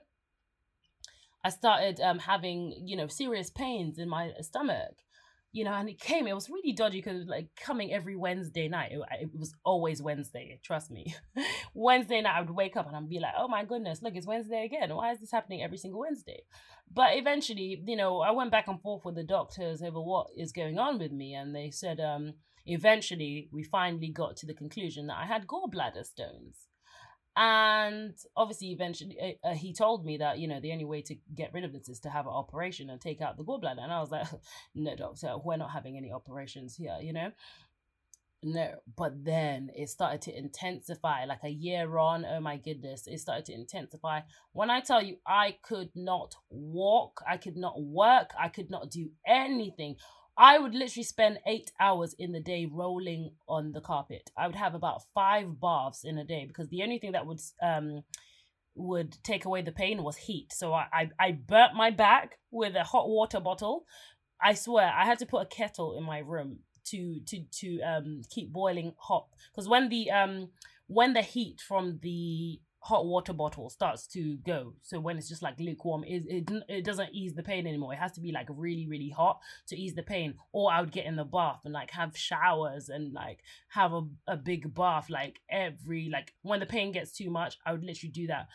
I 1.43 1.49
started 1.49 2.01
um, 2.01 2.19
having, 2.19 2.73
you 2.85 2.97
know, 2.97 3.07
serious 3.07 3.49
pains 3.49 3.97
in 3.97 4.09
my 4.09 4.31
stomach, 4.41 5.03
you 5.51 5.63
know, 5.63 5.73
and 5.73 5.89
it 5.89 5.99
came, 5.99 6.27
it 6.27 6.35
was 6.35 6.49
really 6.49 6.73
dodgy 6.73 6.99
because 6.99 7.27
like 7.27 7.47
coming 7.55 7.91
every 7.91 8.15
Wednesday 8.15 8.67
night. 8.67 8.91
It, 8.91 9.01
it, 9.21 9.29
was 9.33 9.55
always 9.65 10.01
Wednesday, 10.01 10.59
trust 10.63 10.91
me. 10.91 11.15
Wednesday 11.73 12.21
night, 12.21 12.35
I 12.37 12.41
would 12.41 12.51
wake 12.51 12.77
up 12.77 12.87
and 12.87 12.95
I'd 12.95 13.09
be 13.09 13.19
like, 13.19 13.33
oh 13.37 13.47
my 13.47 13.65
goodness, 13.65 14.01
look, 14.01 14.15
it's 14.15 14.27
Wednesday 14.27 14.65
again. 14.65 14.95
Why 14.95 15.11
is 15.11 15.19
this 15.19 15.31
happening 15.31 15.63
every 15.63 15.77
single 15.77 16.01
Wednesday? 16.01 16.43
But 16.91 17.17
eventually, 17.17 17.81
you 17.85 17.95
know, 17.95 18.19
I 18.19 18.31
went 18.31 18.51
back 18.51 18.67
and 18.67 18.81
forth 18.81 19.05
with 19.05 19.15
the 19.15 19.23
doctors 19.23 19.81
over 19.81 19.99
what 20.01 20.27
is 20.37 20.51
going 20.51 20.77
on 20.77 20.99
with 20.99 21.11
me. 21.11 21.33
And 21.33 21.55
they 21.55 21.71
said, 21.71 21.99
um, 21.99 22.33
eventually 22.65 23.49
we 23.51 23.63
finally 23.63 24.09
got 24.09 24.37
to 24.37 24.45
the 24.45 24.53
conclusion 24.53 25.07
that 25.07 25.17
I 25.17 25.25
had 25.25 25.47
gallbladder 25.47 26.05
stones. 26.05 26.68
And 27.35 28.15
obviously, 28.35 28.71
eventually, 28.71 29.37
uh, 29.43 29.53
he 29.53 29.73
told 29.73 30.05
me 30.05 30.17
that, 30.17 30.39
you 30.39 30.47
know, 30.47 30.59
the 30.59 30.73
only 30.73 30.85
way 30.85 31.01
to 31.03 31.15
get 31.33 31.53
rid 31.53 31.63
of 31.63 31.71
this 31.71 31.87
is 31.87 31.99
to 32.01 32.09
have 32.09 32.25
an 32.25 32.33
operation 32.33 32.89
and 32.89 32.99
take 32.99 33.21
out 33.21 33.37
the 33.37 33.45
gallbladder. 33.45 33.81
And 33.81 33.91
I 33.91 33.99
was 34.01 34.11
like, 34.11 34.27
no, 34.75 34.95
doctor, 34.95 35.35
we're 35.43 35.57
not 35.57 35.71
having 35.71 35.97
any 35.97 36.11
operations 36.11 36.75
here, 36.75 36.97
you 37.01 37.13
know? 37.13 37.31
No, 38.41 38.75
but 38.95 39.25
then 39.25 39.69
it 39.75 39.89
started 39.89 40.21
to 40.23 40.37
intensify 40.37 41.25
like 41.25 41.43
a 41.43 41.49
year 41.49 41.97
on. 41.97 42.25
Oh 42.25 42.39
my 42.39 42.55
goodness, 42.55 43.05
it 43.05 43.19
started 43.19 43.45
to 43.45 43.53
intensify. 43.53 44.21
When 44.53 44.69
I 44.69 44.79
tell 44.79 45.03
you, 45.03 45.17
I 45.27 45.57
could 45.61 45.89
not 45.93 46.35
walk, 46.49 47.21
I 47.27 47.35
could 47.35 47.57
not 47.57 47.81
work, 47.81 48.31
I 48.39 48.47
could 48.47 48.69
not 48.69 48.91
do 48.91 49.09
anything 49.27 49.97
I 50.39 50.57
would 50.57 50.73
literally 50.73 51.03
spend 51.03 51.39
eight 51.45 51.73
hours 51.81 52.15
in 52.17 52.31
the 52.31 52.39
day 52.39 52.65
rolling 52.65 53.31
on 53.49 53.73
the 53.73 53.81
carpet. 53.81 54.31
I 54.37 54.47
would 54.47 54.55
have 54.55 54.73
about 54.73 55.03
five 55.13 55.59
baths 55.59 56.05
in 56.05 56.17
a 56.17 56.23
day 56.23 56.45
because 56.47 56.69
the 56.69 56.81
only 56.81 56.97
thing 56.97 57.11
that 57.11 57.27
would 57.27 57.41
um 57.61 58.03
would 58.75 59.17
take 59.21 59.43
away 59.43 59.61
the 59.61 59.73
pain 59.73 60.01
was 60.01 60.15
heat. 60.15 60.53
So 60.53 60.73
I 60.73 60.87
I, 60.93 61.09
I 61.19 61.31
burnt 61.33 61.75
my 61.75 61.91
back 61.91 62.39
with 62.51 62.75
a 62.77 62.85
hot 62.85 63.09
water 63.09 63.41
bottle. 63.41 63.83
I 64.41 64.53
swear 64.53 64.89
I 64.95 65.03
had 65.03 65.19
to 65.19 65.25
put 65.25 65.41
a 65.41 65.45
kettle 65.45 65.97
in 65.97 66.03
my 66.05 66.19
room 66.19 66.59
to 66.85 67.19
to 67.27 67.43
to 67.59 67.81
um 67.81 68.21
keep 68.29 68.53
boiling 68.53 68.93
hot 68.97 69.27
because 69.51 69.67
when 69.67 69.89
the 69.89 70.09
um 70.09 70.49
when 70.87 71.11
the 71.11 71.21
heat 71.21 71.59
from 71.67 71.99
the 72.01 72.61
hot 72.81 73.05
water 73.05 73.33
bottle 73.33 73.69
starts 73.69 74.07
to 74.07 74.37
go. 74.37 74.73
So 74.83 74.99
when 74.99 75.17
it's 75.17 75.27
just 75.27 75.41
like 75.41 75.59
lukewarm, 75.59 76.03
it, 76.05 76.23
it, 76.27 76.63
it 76.69 76.85
doesn't 76.85 77.13
ease 77.13 77.33
the 77.33 77.43
pain 77.43 77.67
anymore. 77.67 77.93
It 77.93 77.99
has 77.99 78.13
to 78.13 78.21
be 78.21 78.31
like 78.31 78.47
really, 78.49 78.87
really 78.87 79.09
hot 79.09 79.39
to 79.67 79.77
ease 79.77 79.93
the 79.93 80.03
pain. 80.03 80.35
Or 80.51 80.71
I 80.71 80.79
would 80.79 80.91
get 80.91 81.05
in 81.05 81.15
the 81.15 81.25
bath 81.25 81.61
and 81.65 81.73
like 81.73 81.91
have 81.91 82.17
showers 82.17 82.89
and 82.89 83.13
like 83.13 83.39
have 83.69 83.93
a, 83.93 84.03
a 84.27 84.37
big 84.37 84.73
bath 84.73 85.09
like 85.09 85.39
every, 85.49 86.09
like 86.09 86.33
when 86.41 86.61
the 86.61 86.65
pain 86.65 86.91
gets 86.91 87.11
too 87.11 87.29
much, 87.29 87.57
I 87.65 87.73
would 87.73 87.83
literally 87.83 88.11
do 88.11 88.27
that. 88.27 88.47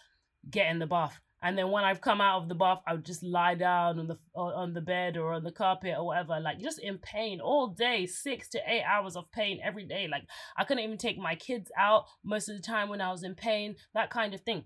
Get 0.51 0.71
in 0.71 0.79
the 0.79 0.87
bath 0.87 1.21
and 1.45 1.59
then 1.59 1.71
when 1.71 1.85
I've 1.85 2.01
come 2.01 2.23
out 2.23 2.41
of 2.41 2.49
the 2.49 2.55
bath, 2.55 2.81
I 2.87 2.95
would 2.95 3.05
just 3.05 3.23
lie 3.23 3.55
down 3.55 3.99
on 3.99 4.09
the 4.09 4.19
on 4.35 4.73
the 4.73 4.81
bed 4.81 5.19
or 5.19 5.35
on 5.35 5.45
the 5.45 5.53
carpet 5.53 5.95
or 5.99 6.07
whatever, 6.07 6.41
like 6.41 6.59
just 6.59 6.79
in 6.79 6.97
pain 6.97 7.39
all 7.39 7.69
day, 7.69 8.07
six 8.07 8.49
to 8.49 8.61
eight 8.67 8.83
hours 8.83 9.15
of 9.15 9.31
pain 9.31 9.61
every 9.63 9.85
day. 9.85 10.09
Like 10.11 10.23
I 10.57 10.65
couldn't 10.65 10.83
even 10.83 10.97
take 10.97 11.19
my 11.19 11.35
kids 11.35 11.71
out 11.79 12.07
most 12.25 12.49
of 12.49 12.57
the 12.57 12.63
time 12.63 12.89
when 12.89 13.03
I 13.03 13.13
was 13.13 13.25
in 13.25 13.35
pain, 13.35 13.77
that 13.93 14.09
kind 14.09 14.33
of 14.33 14.41
thing. 14.41 14.65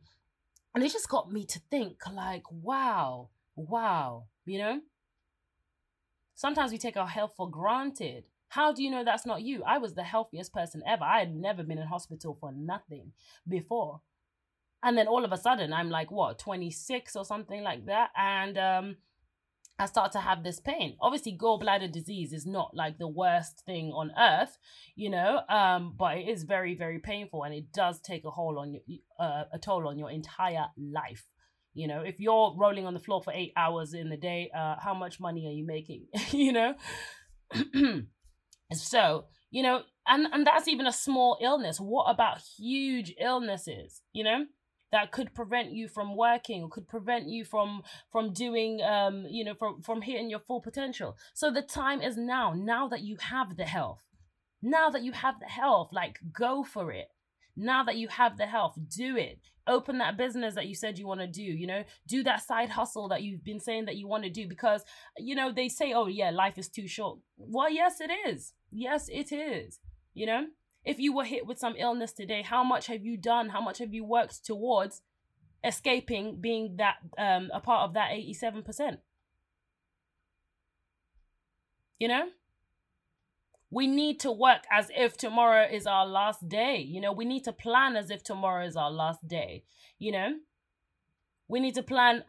And 0.73 0.85
it 0.85 0.93
just 0.93 1.09
got 1.09 1.33
me 1.33 1.45
to 1.47 1.61
think, 1.69 1.97
like, 2.13 2.45
wow, 2.53 3.31
wow, 3.57 4.27
you 4.47 4.59
know. 4.59 4.81
Sometimes 6.37 6.71
we 6.71 6.79
take 6.79 6.97
our 6.97 7.09
health 7.09 7.33
for 7.37 7.51
granted. 7.51 8.23
How 8.51 8.73
do 8.73 8.85
you 8.85 8.91
know 8.93 9.03
that's 9.03 9.27
not 9.27 9.43
you? 9.43 9.65
I 9.65 9.79
was 9.79 9.95
the 9.95 10.05
healthiest 10.05 10.53
person 10.53 10.85
ever. 10.87 11.03
I 11.03 11.19
had 11.19 11.35
never 11.35 11.65
been 11.65 11.79
in 11.79 11.89
hospital 11.89 12.39
for 12.41 12.53
nothing 12.53 13.11
before 13.49 14.01
and 14.83 14.97
then 14.97 15.09
all 15.09 15.25
of 15.25 15.33
a 15.33 15.37
sudden 15.37 15.73
i'm 15.73 15.91
like 15.91 16.11
what 16.11 16.39
26 16.39 17.17
or 17.17 17.25
something 17.25 17.63
like 17.63 17.87
that 17.87 18.11
and 18.17 18.59
um 18.59 18.97
I 19.81 19.87
start 19.87 20.11
to 20.13 20.19
have 20.19 20.43
this 20.43 20.59
pain. 20.59 20.97
Obviously, 21.01 21.39
gallbladder 21.41 21.93
disease 21.93 22.33
is 22.33 22.45
not 22.45 22.75
like 22.75 22.99
the 22.99 23.07
worst 23.07 23.63
thing 23.65 23.93
on 23.93 24.11
earth, 24.19 24.59
you 24.97 25.09
know, 25.09 25.41
um, 25.49 25.95
but 25.97 26.17
it 26.17 26.29
is 26.29 26.43
very, 26.43 26.75
very 26.75 26.99
painful, 26.99 27.45
and 27.45 27.55
it 27.55 27.73
does 27.73 28.01
take 28.01 28.25
a 28.25 28.31
whole 28.31 28.59
on 28.59 28.81
uh, 29.21 29.45
a 29.53 29.59
toll 29.59 29.87
on 29.87 29.97
your 29.97 30.11
entire 30.11 30.67
life. 30.77 31.25
You 31.75 31.87
know, 31.87 32.01
if 32.01 32.19
you're 32.19 32.57
rolling 32.59 32.87
on 32.87 32.95
the 32.95 33.01
floor 33.01 33.23
for 33.23 33.33
eight 33.33 33.53
hours 33.57 33.95
in 33.95 34.09
the 34.09 34.17
day, 34.17 34.51
uh, 34.57 34.77
how 34.81 34.95
much 34.95 35.21
money 35.21 35.47
are 35.47 35.53
you 35.53 35.65
making? 35.65 36.07
you 36.33 36.53
know, 36.53 36.75
so 38.73 39.27
you 39.53 39.63
know, 39.63 39.83
and 40.09 40.27
and 40.33 40.45
that's 40.45 40.67
even 40.67 40.89
a 40.89 40.93
small 40.93 41.39
illness. 41.41 41.79
What 41.79 42.11
about 42.11 42.41
huge 42.59 43.15
illnesses? 43.21 44.03
You 44.13 44.25
know, 44.25 44.47
that 44.93 45.13
could 45.13 45.35
prevent 45.35 45.73
you 45.73 45.89
from 45.89 46.17
working 46.17 46.63
or 46.63 46.69
could 46.69 46.89
prevent 46.89 47.29
you 47.29 47.45
from 47.45 47.83
from 48.11 48.33
doing 48.33 48.81
um 48.83 49.27
you 49.29 49.45
know 49.45 49.55
from 49.55 49.83
from 49.83 50.03
hitting 50.03 50.31
your 50.31 50.41
full 50.41 50.61
potential. 50.61 51.17
So 51.35 51.51
the 51.51 51.63
time 51.63 52.01
is 52.01 52.17
now 52.17 52.55
now 52.55 52.89
that 52.89 53.03
you 53.03 53.17
have 53.21 53.57
the 53.57 53.65
health. 53.65 54.05
Now 54.63 54.91
that 54.91 55.03
you 55.03 55.13
have 55.13 55.39
the 55.41 55.47
health 55.47 55.91
like 55.93 56.19
go 56.33 56.65
for 56.65 56.91
it. 56.93 57.09
Now 57.57 57.83
that 57.85 57.97
you 57.97 58.09
have 58.09 58.37
the 58.37 58.47
health 58.47 58.79
do 58.89 59.17
it. 59.17 59.41
Open 59.67 59.99
that 59.99 60.17
business 60.17 60.55
that 60.55 60.67
you 60.67 60.75
said 60.75 60.99
you 60.99 61.07
want 61.07 61.21
to 61.21 61.27
do 61.27 61.43
you 61.43 61.67
know? 61.67 61.85
Do 62.07 62.23
that 62.25 62.43
side 62.43 62.71
hustle 62.71 63.09
that 63.09 63.23
you've 63.23 63.45
been 63.45 63.61
saying 63.61 63.85
that 63.85 63.97
you 63.97 64.09
want 64.09 64.25
to 64.25 64.31
do 64.31 64.49
because 64.49 64.85
you 65.19 65.35
know 65.35 65.53
they 65.53 65.69
say 65.69 65.93
oh 65.93 66.07
yeah 66.07 66.31
life 66.31 66.59
is 66.59 66.69
too 66.69 66.89
short. 66.89 67.19
Well 67.37 67.71
yes 67.71 68.01
it 68.01 68.11
is. 68.27 68.55
Yes 68.71 69.09
it 69.09 69.33
is 69.33 69.81
you 70.15 70.27
know 70.27 70.47
if 70.89 70.99
you 70.99 71.13
were 71.13 71.25
hit 71.25 71.47
with 71.47 71.59
some 71.59 71.75
illness 71.77 72.13
today, 72.13 72.41
how 72.41 72.65
much 72.65 72.87
have 72.87 73.05
you 73.05 73.19
done? 73.19 73.51
How 73.51 73.61
much 73.61 73.77
have 73.77 73.93
you 73.93 74.05
worked 74.05 74.43
towards 74.43 75.03
escaping 75.63 76.41
being 76.41 76.77
that 76.79 76.97
um, 77.19 77.51
a 77.53 77.61
part 77.61 77.83
of 77.83 77.93
that 77.93 78.13
87%? 78.13 78.97
You 81.99 82.09
know? 82.09 82.29
We 83.71 83.87
need 83.87 84.19
to 84.21 84.33
work 84.33 84.63
as 84.73 84.91
if 84.97 85.19
tomorrow 85.19 85.69
is 85.71 85.87
our 85.87 86.07
last 86.07 86.49
day. 86.49 86.79
You 86.79 87.03
know, 87.03 87.13
we 87.13 87.27
need 87.27 87.45
to 87.45 87.53
plan 87.53 87.95
as 87.95 88.11
if 88.11 88.25
tomorrow 88.25 88.65
is 88.65 88.75
our 88.75 88.91
last 88.91 89.29
day. 89.29 89.65
You 89.99 90.13
know, 90.13 90.37
we 91.49 91.61
need 91.61 91.75
to 91.75 91.83
plan 91.83 92.25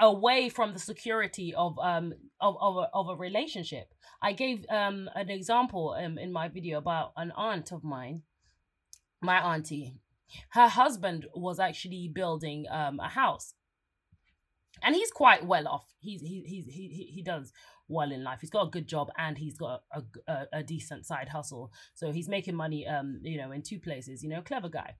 away 0.00 0.48
from 0.48 0.72
the 0.72 0.78
security 0.78 1.54
of 1.54 1.78
um 1.78 2.12
of 2.40 2.56
of 2.60 2.76
a, 2.76 2.90
of 2.94 3.08
a 3.08 3.16
relationship. 3.16 3.94
I 4.22 4.32
gave 4.32 4.64
um 4.70 5.08
an 5.14 5.30
example 5.30 5.96
um, 5.98 6.18
in 6.18 6.32
my 6.32 6.48
video 6.48 6.78
about 6.78 7.12
an 7.16 7.32
aunt 7.36 7.72
of 7.72 7.84
mine, 7.84 8.22
my 9.20 9.38
auntie. 9.54 9.94
Her 10.50 10.68
husband 10.68 11.26
was 11.34 11.58
actually 11.58 12.10
building 12.12 12.66
um 12.70 13.00
a 13.00 13.08
house, 13.08 13.54
and 14.82 14.94
he's 14.94 15.10
quite 15.10 15.46
well 15.46 15.68
off. 15.68 15.86
He's 16.00 16.22
he 16.22 16.42
he's 16.46 16.66
he 16.66 17.10
he 17.14 17.22
does 17.22 17.52
well 17.86 18.12
in 18.12 18.22
life. 18.22 18.40
He's 18.40 18.50
got 18.50 18.66
a 18.66 18.70
good 18.70 18.86
job 18.86 19.08
and 19.16 19.38
he's 19.38 19.56
got 19.56 19.82
a, 19.92 20.02
a, 20.26 20.46
a 20.52 20.62
decent 20.62 21.06
side 21.06 21.30
hustle. 21.30 21.72
So 21.94 22.12
he's 22.12 22.28
making 22.28 22.54
money 22.54 22.86
um 22.86 23.20
you 23.22 23.38
know 23.38 23.52
in 23.52 23.62
two 23.62 23.78
places. 23.78 24.22
You 24.22 24.30
know, 24.30 24.42
clever 24.42 24.68
guy, 24.68 24.96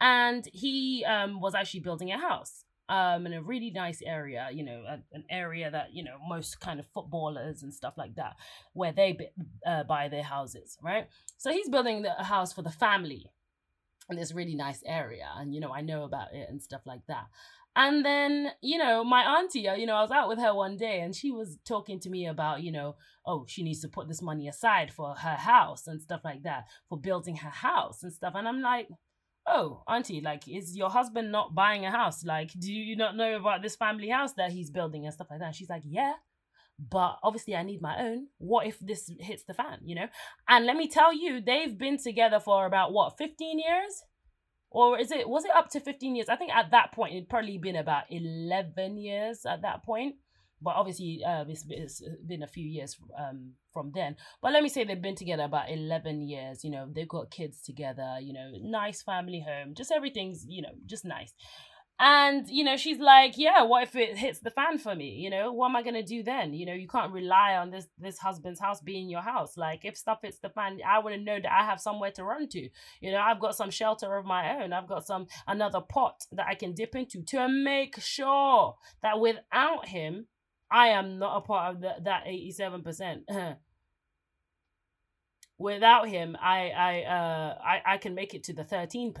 and 0.00 0.48
he 0.52 1.04
um 1.04 1.40
was 1.40 1.54
actually 1.54 1.80
building 1.80 2.10
a 2.10 2.18
house 2.18 2.63
um 2.88 3.26
in 3.26 3.32
a 3.32 3.42
really 3.42 3.70
nice 3.70 4.02
area 4.04 4.48
you 4.52 4.62
know 4.62 4.82
a, 4.86 4.98
an 5.12 5.24
area 5.30 5.70
that 5.70 5.94
you 5.94 6.04
know 6.04 6.16
most 6.28 6.60
kind 6.60 6.78
of 6.78 6.86
footballers 6.86 7.62
and 7.62 7.72
stuff 7.72 7.94
like 7.96 8.14
that 8.16 8.34
where 8.74 8.92
they 8.92 9.16
uh, 9.66 9.84
buy 9.84 10.08
their 10.08 10.22
houses 10.22 10.76
right? 10.82 11.08
So 11.38 11.50
he's 11.50 11.68
building 11.68 12.02
the, 12.02 12.18
a 12.18 12.24
house 12.24 12.52
for 12.52 12.62
the 12.62 12.70
family 12.70 13.30
in 14.10 14.16
this 14.16 14.32
really 14.32 14.54
nice 14.54 14.82
area 14.84 15.28
and 15.36 15.54
you 15.54 15.60
know 15.60 15.72
i 15.72 15.80
know 15.80 16.04
about 16.04 16.28
it 16.34 16.48
and 16.48 16.62
stuff 16.62 16.82
like 16.84 17.06
that. 17.08 17.26
And 17.76 18.04
then 18.04 18.52
you 18.60 18.78
know 18.78 19.02
my 19.02 19.22
auntie 19.22 19.66
uh, 19.66 19.74
you 19.74 19.86
know 19.86 19.96
i 19.96 20.02
was 20.02 20.10
out 20.10 20.28
with 20.28 20.38
her 20.38 20.54
one 20.54 20.76
day 20.76 21.00
and 21.00 21.14
she 21.14 21.32
was 21.32 21.58
talking 21.64 21.98
to 22.00 22.10
me 22.10 22.26
about 22.26 22.62
you 22.62 22.70
know 22.70 22.94
oh 23.26 23.46
she 23.48 23.62
needs 23.64 23.80
to 23.80 23.88
put 23.88 24.06
this 24.06 24.22
money 24.22 24.46
aside 24.46 24.92
for 24.92 25.14
her 25.14 25.36
house 25.36 25.86
and 25.86 26.00
stuff 26.00 26.20
like 26.22 26.42
that 26.42 26.64
for 26.88 26.98
building 26.98 27.36
her 27.36 27.50
house 27.50 28.02
and 28.02 28.12
stuff. 28.12 28.34
And 28.36 28.46
i'm 28.46 28.60
like 28.60 28.88
oh 29.46 29.82
auntie 29.88 30.20
like 30.20 30.48
is 30.48 30.76
your 30.76 30.90
husband 30.90 31.30
not 31.30 31.54
buying 31.54 31.84
a 31.84 31.90
house 31.90 32.24
like 32.24 32.50
do 32.58 32.72
you 32.72 32.96
not 32.96 33.16
know 33.16 33.36
about 33.36 33.62
this 33.62 33.76
family 33.76 34.08
house 34.08 34.32
that 34.34 34.50
he's 34.50 34.70
building 34.70 35.04
and 35.04 35.14
stuff 35.14 35.26
like 35.30 35.38
that 35.38 35.46
and 35.46 35.54
she's 35.54 35.68
like 35.68 35.82
yeah 35.84 36.14
but 36.78 37.18
obviously 37.22 37.54
I 37.54 37.62
need 37.62 37.80
my 37.80 37.96
own. 37.98 38.28
What 38.38 38.66
if 38.66 38.78
this 38.80 39.10
hits 39.20 39.44
the 39.44 39.54
fan, 39.54 39.78
you 39.84 39.94
know? 39.94 40.08
And 40.48 40.66
let 40.66 40.76
me 40.76 40.88
tell 40.88 41.12
you, 41.12 41.40
they've 41.40 41.76
been 41.76 41.98
together 41.98 42.40
for 42.40 42.66
about 42.66 42.92
what, 42.92 43.16
15 43.16 43.58
years? 43.58 44.02
Or 44.70 44.98
is 44.98 45.12
it 45.12 45.28
was 45.28 45.44
it 45.44 45.52
up 45.54 45.70
to 45.70 45.80
15 45.80 46.16
years? 46.16 46.28
I 46.28 46.34
think 46.34 46.52
at 46.52 46.72
that 46.72 46.90
point 46.92 47.14
it'd 47.14 47.28
probably 47.28 47.58
been 47.58 47.76
about 47.76 48.04
11 48.10 48.98
years 48.98 49.46
at 49.46 49.62
that 49.62 49.84
point. 49.84 50.16
But 50.64 50.76
obviously, 50.76 51.20
uh, 51.24 51.44
it's, 51.46 51.64
it's 51.68 52.02
been 52.26 52.42
a 52.42 52.48
few 52.48 52.66
years 52.66 52.96
um, 53.18 53.52
from 53.72 53.92
then. 53.94 54.16
But 54.40 54.52
let 54.52 54.62
me 54.62 54.68
say 54.68 54.84
they've 54.84 55.00
been 55.00 55.14
together 55.14 55.44
about 55.44 55.70
11 55.70 56.22
years. 56.22 56.64
You 56.64 56.70
know, 56.70 56.88
they've 56.90 57.08
got 57.08 57.30
kids 57.30 57.60
together, 57.60 58.16
you 58.20 58.32
know, 58.32 58.50
nice 58.62 59.02
family 59.02 59.44
home, 59.46 59.74
just 59.74 59.92
everything's, 59.92 60.46
you 60.48 60.62
know, 60.62 60.72
just 60.86 61.04
nice. 61.04 61.34
And, 62.00 62.48
you 62.48 62.64
know, 62.64 62.76
she's 62.76 62.98
like, 62.98 63.34
yeah, 63.36 63.62
what 63.62 63.84
if 63.84 63.94
it 63.94 64.18
hits 64.18 64.40
the 64.40 64.50
fan 64.50 64.78
for 64.78 64.96
me? 64.96 65.10
You 65.10 65.30
know, 65.30 65.52
what 65.52 65.68
am 65.68 65.76
I 65.76 65.82
going 65.82 65.94
to 65.94 66.02
do 66.02 66.24
then? 66.24 66.52
You 66.52 66.66
know, 66.66 66.72
you 66.72 66.88
can't 66.88 67.12
rely 67.12 67.54
on 67.54 67.70
this, 67.70 67.86
this 67.98 68.18
husband's 68.18 68.58
house 68.58 68.80
being 68.80 69.08
your 69.08 69.20
house. 69.20 69.56
Like 69.56 69.84
if 69.84 69.96
stuff 69.96 70.18
hits 70.22 70.40
the 70.40 70.48
fan, 70.48 70.80
I 70.84 70.98
want 70.98 71.14
to 71.14 71.22
know 71.22 71.38
that 71.40 71.52
I 71.52 71.64
have 71.64 71.80
somewhere 71.80 72.10
to 72.12 72.24
run 72.24 72.48
to. 72.48 72.68
You 73.00 73.12
know, 73.12 73.20
I've 73.20 73.38
got 73.38 73.54
some 73.54 73.70
shelter 73.70 74.16
of 74.16 74.26
my 74.26 74.60
own. 74.60 74.72
I've 74.72 74.88
got 74.88 75.06
some, 75.06 75.28
another 75.46 75.80
pot 75.80 76.24
that 76.32 76.46
I 76.48 76.56
can 76.56 76.74
dip 76.74 76.96
into 76.96 77.22
to 77.28 77.48
make 77.48 78.00
sure 78.00 78.74
that 79.02 79.20
without 79.20 79.86
him, 79.86 80.26
I 80.74 80.88
am 80.88 81.20
not 81.20 81.36
a 81.36 81.40
part 81.40 81.76
of 81.76 81.80
the, 81.80 81.94
that 82.02 82.24
87%. 82.26 83.56
without 85.56 86.08
him, 86.08 86.36
I, 86.42 86.70
I, 86.70 87.02
uh, 87.02 87.58
I, 87.64 87.94
I 87.94 87.96
can 87.98 88.16
make 88.16 88.34
it 88.34 88.42
to 88.44 88.52
the 88.52 88.64
13% 88.64 89.14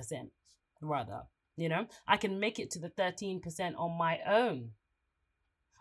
rather. 0.82 1.20
You 1.56 1.68
know, 1.68 1.86
I 2.08 2.16
can 2.16 2.40
make 2.40 2.58
it 2.58 2.72
to 2.72 2.80
the 2.80 2.88
13% 2.88 3.74
on 3.78 3.96
my 3.96 4.18
own. 4.28 4.70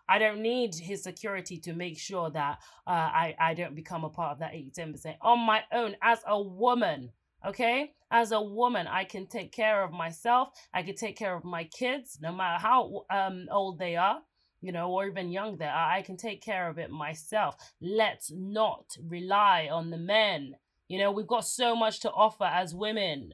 I 0.07 0.19
don't 0.19 0.43
need 0.43 0.75
his 0.75 1.01
security 1.01 1.57
to 1.61 1.73
make 1.73 1.97
sure 1.97 2.29
that 2.29 2.59
uh, 2.85 2.91
I, 2.91 3.35
I 3.39 3.53
don't 3.55 3.73
become 3.73 4.03
a 4.03 4.09
part 4.09 4.33
of 4.33 4.39
that 4.39 4.53
87% 4.53 5.15
on 5.21 5.39
my 5.39 5.63
own 5.71 5.95
as 6.03 6.19
a 6.27 6.39
woman. 6.39 7.09
Okay? 7.47 7.93
As 8.11 8.31
a 8.31 8.39
woman, 8.39 8.85
I 8.85 9.05
can 9.05 9.25
take 9.25 9.51
care 9.51 9.83
of 9.83 9.91
myself. 9.91 10.49
I 10.71 10.83
can 10.83 10.95
take 10.95 11.17
care 11.17 11.35
of 11.35 11.43
my 11.43 11.63
kids, 11.63 12.19
no 12.21 12.31
matter 12.31 12.61
how 12.61 13.05
um, 13.09 13.47
old 13.49 13.79
they 13.79 13.95
are, 13.95 14.19
you 14.63 14.71
know, 14.71 14.89
or 14.89 15.05
even 15.05 15.31
young 15.31 15.61
are. 15.61 15.91
I 15.91 16.01
can 16.01 16.17
take 16.17 16.41
care 16.41 16.69
of 16.69 16.79
it 16.79 16.89
myself. 16.89 17.55
Let's 17.79 18.31
not 18.31 18.95
rely 19.07 19.67
on 19.71 19.91
the 19.91 19.97
men. 19.97 20.55
You 20.87 20.99
know, 20.99 21.11
we've 21.11 21.27
got 21.27 21.45
so 21.45 21.75
much 21.75 21.99
to 22.01 22.11
offer 22.11 22.45
as 22.45 22.73
women 22.73 23.33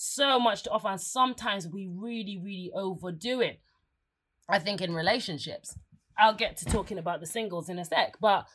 so 0.00 0.38
much 0.38 0.62
to 0.62 0.70
offer 0.70 0.86
and 0.86 1.00
sometimes 1.00 1.66
we 1.66 1.88
really 1.92 2.38
really 2.40 2.70
overdo 2.72 3.40
it 3.40 3.58
i 4.48 4.56
think 4.56 4.80
in 4.80 4.94
relationships 4.94 5.76
i'll 6.16 6.32
get 6.32 6.56
to 6.56 6.64
talking 6.66 6.98
about 6.98 7.18
the 7.18 7.26
singles 7.26 7.68
in 7.68 7.80
a 7.80 7.84
sec 7.84 8.14
but 8.20 8.46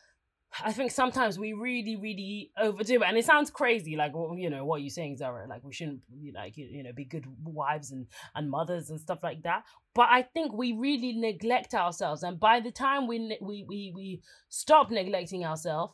i 0.64 0.72
think 0.72 0.92
sometimes 0.92 1.40
we 1.40 1.54
really 1.54 1.96
really 1.96 2.52
overdo 2.58 2.96
it. 2.96 3.04
And 3.08 3.18
it 3.18 3.26
sounds 3.26 3.50
crazy 3.50 3.96
like 3.96 4.14
well, 4.14 4.36
you 4.38 4.50
know 4.50 4.66
what 4.66 4.82
you're 4.82 4.90
saying 4.90 5.18
zara 5.18 5.48
like 5.48 5.64
we 5.64 5.74
shouldn't 5.74 6.02
be 6.22 6.32
like 6.32 6.58
you 6.58 6.84
know 6.84 6.94
be 6.94 7.06
good 7.06 7.26
wives 7.44 7.92
and 7.92 8.08
and 8.36 8.50
mothers 8.50 8.90
and 8.90 9.00
stuff 9.00 9.20
like 9.24 9.44
that. 9.44 9.64
But 9.96 10.10
i 10.10 10.22
think 10.22 10.54
we 10.54 10.74
really 10.74 11.14
neglect 11.14 11.74
ourselves. 11.74 12.24
And 12.24 12.40
by 12.40 12.60
the 12.60 12.72
time 12.72 13.08
we 13.08 13.38
we 13.42 13.66
we, 13.68 13.92
we 13.96 14.22
stop 14.50 14.92
neglecting 14.92 15.46
ourselves 15.46 15.94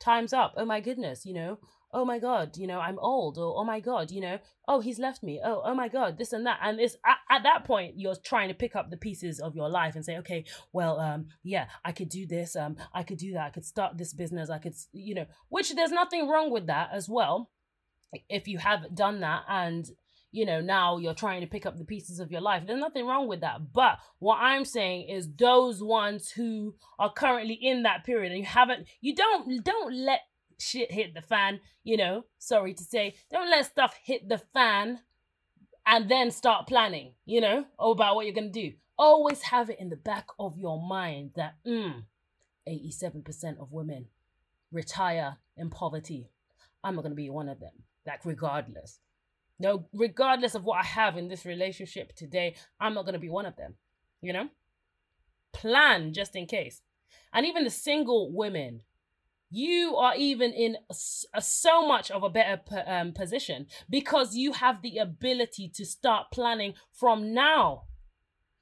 time's 0.00 0.32
up. 0.32 0.54
Oh 0.56 0.64
my 0.64 0.80
goodness 0.80 1.26
you 1.26 1.34
know 1.34 1.58
oh 1.92 2.04
my 2.04 2.18
god 2.18 2.56
you 2.56 2.66
know 2.66 2.78
i'm 2.80 2.98
old 2.98 3.38
or 3.38 3.56
oh 3.56 3.64
my 3.64 3.80
god 3.80 4.10
you 4.10 4.20
know 4.20 4.38
oh 4.66 4.80
he's 4.80 4.98
left 4.98 5.22
me 5.22 5.40
oh 5.44 5.62
oh 5.64 5.74
my 5.74 5.88
god 5.88 6.18
this 6.18 6.32
and 6.32 6.46
that 6.46 6.58
and 6.62 6.80
it's 6.80 6.96
at, 7.06 7.16
at 7.30 7.42
that 7.42 7.64
point 7.64 7.94
you're 7.96 8.16
trying 8.16 8.48
to 8.48 8.54
pick 8.54 8.76
up 8.76 8.90
the 8.90 8.96
pieces 8.96 9.40
of 9.40 9.56
your 9.56 9.68
life 9.68 9.94
and 9.94 10.04
say 10.04 10.18
okay 10.18 10.44
well 10.72 11.00
um 11.00 11.26
yeah 11.42 11.66
i 11.84 11.92
could 11.92 12.08
do 12.08 12.26
this 12.26 12.56
um 12.56 12.76
i 12.92 13.02
could 13.02 13.18
do 13.18 13.32
that 13.32 13.46
i 13.46 13.50
could 13.50 13.64
start 13.64 13.96
this 13.96 14.12
business 14.12 14.50
i 14.50 14.58
could 14.58 14.74
you 14.92 15.14
know 15.14 15.26
which 15.48 15.74
there's 15.74 15.92
nothing 15.92 16.28
wrong 16.28 16.50
with 16.50 16.66
that 16.66 16.90
as 16.92 17.08
well 17.08 17.50
if 18.28 18.48
you 18.48 18.58
have 18.58 18.94
done 18.94 19.20
that 19.20 19.42
and 19.48 19.90
you 20.30 20.44
know 20.44 20.60
now 20.60 20.98
you're 20.98 21.14
trying 21.14 21.40
to 21.40 21.46
pick 21.46 21.64
up 21.64 21.78
the 21.78 21.84
pieces 21.84 22.20
of 22.20 22.30
your 22.30 22.40
life 22.40 22.64
there's 22.66 22.80
nothing 22.80 23.06
wrong 23.06 23.28
with 23.28 23.40
that 23.40 23.72
but 23.72 23.98
what 24.18 24.36
i'm 24.36 24.64
saying 24.64 25.08
is 25.08 25.28
those 25.36 25.82
ones 25.82 26.30
who 26.30 26.74
are 26.98 27.12
currently 27.12 27.54
in 27.54 27.82
that 27.82 28.04
period 28.04 28.30
and 28.30 28.40
you 28.40 28.46
haven't 28.46 28.86
you 29.00 29.14
don't 29.14 29.64
don't 29.64 29.94
let 29.94 30.20
shit 30.58 30.92
hit 30.92 31.14
the 31.14 31.22
fan, 31.22 31.60
you 31.84 31.96
know, 31.96 32.24
sorry 32.38 32.74
to 32.74 32.84
say, 32.84 33.14
don't 33.30 33.50
let 33.50 33.66
stuff 33.66 33.98
hit 34.02 34.28
the 34.28 34.38
fan 34.52 35.00
and 35.86 36.10
then 36.10 36.30
start 36.30 36.66
planning, 36.66 37.14
you 37.24 37.40
know, 37.40 37.64
about 37.78 38.14
what 38.14 38.26
you're 38.26 38.34
going 38.34 38.52
to 38.52 38.60
do. 38.60 38.76
Always 38.98 39.42
have 39.42 39.70
it 39.70 39.80
in 39.80 39.88
the 39.88 39.96
back 39.96 40.26
of 40.38 40.58
your 40.58 40.82
mind 40.82 41.30
that, 41.36 41.54
mm, 41.66 42.02
87% 42.68 43.58
of 43.58 43.72
women 43.72 44.06
retire 44.70 45.38
in 45.56 45.70
poverty. 45.70 46.30
I'm 46.84 46.94
not 46.94 47.02
going 47.02 47.12
to 47.12 47.16
be 47.16 47.30
one 47.30 47.48
of 47.48 47.60
them, 47.60 47.72
like, 48.06 48.24
regardless. 48.24 49.00
No, 49.58 49.86
regardless 49.92 50.54
of 50.54 50.64
what 50.64 50.78
I 50.78 50.86
have 50.86 51.16
in 51.16 51.28
this 51.28 51.44
relationship 51.44 52.14
today, 52.14 52.54
I'm 52.78 52.94
not 52.94 53.04
going 53.04 53.14
to 53.14 53.18
be 53.18 53.30
one 53.30 53.46
of 53.46 53.56
them, 53.56 53.74
you 54.20 54.32
know? 54.32 54.48
Plan 55.52 56.12
just 56.12 56.36
in 56.36 56.46
case. 56.46 56.82
And 57.32 57.46
even 57.46 57.64
the 57.64 57.70
single 57.70 58.32
women 58.32 58.82
you 59.50 59.96
are 59.96 60.14
even 60.16 60.52
in 60.52 60.76
so 61.40 61.86
much 61.86 62.10
of 62.10 62.22
a 62.22 62.30
better 62.30 62.60
um, 62.86 63.12
position 63.12 63.66
because 63.88 64.36
you 64.36 64.52
have 64.52 64.82
the 64.82 64.98
ability 64.98 65.70
to 65.74 65.84
start 65.84 66.26
planning 66.32 66.74
from 66.92 67.32
now 67.32 67.84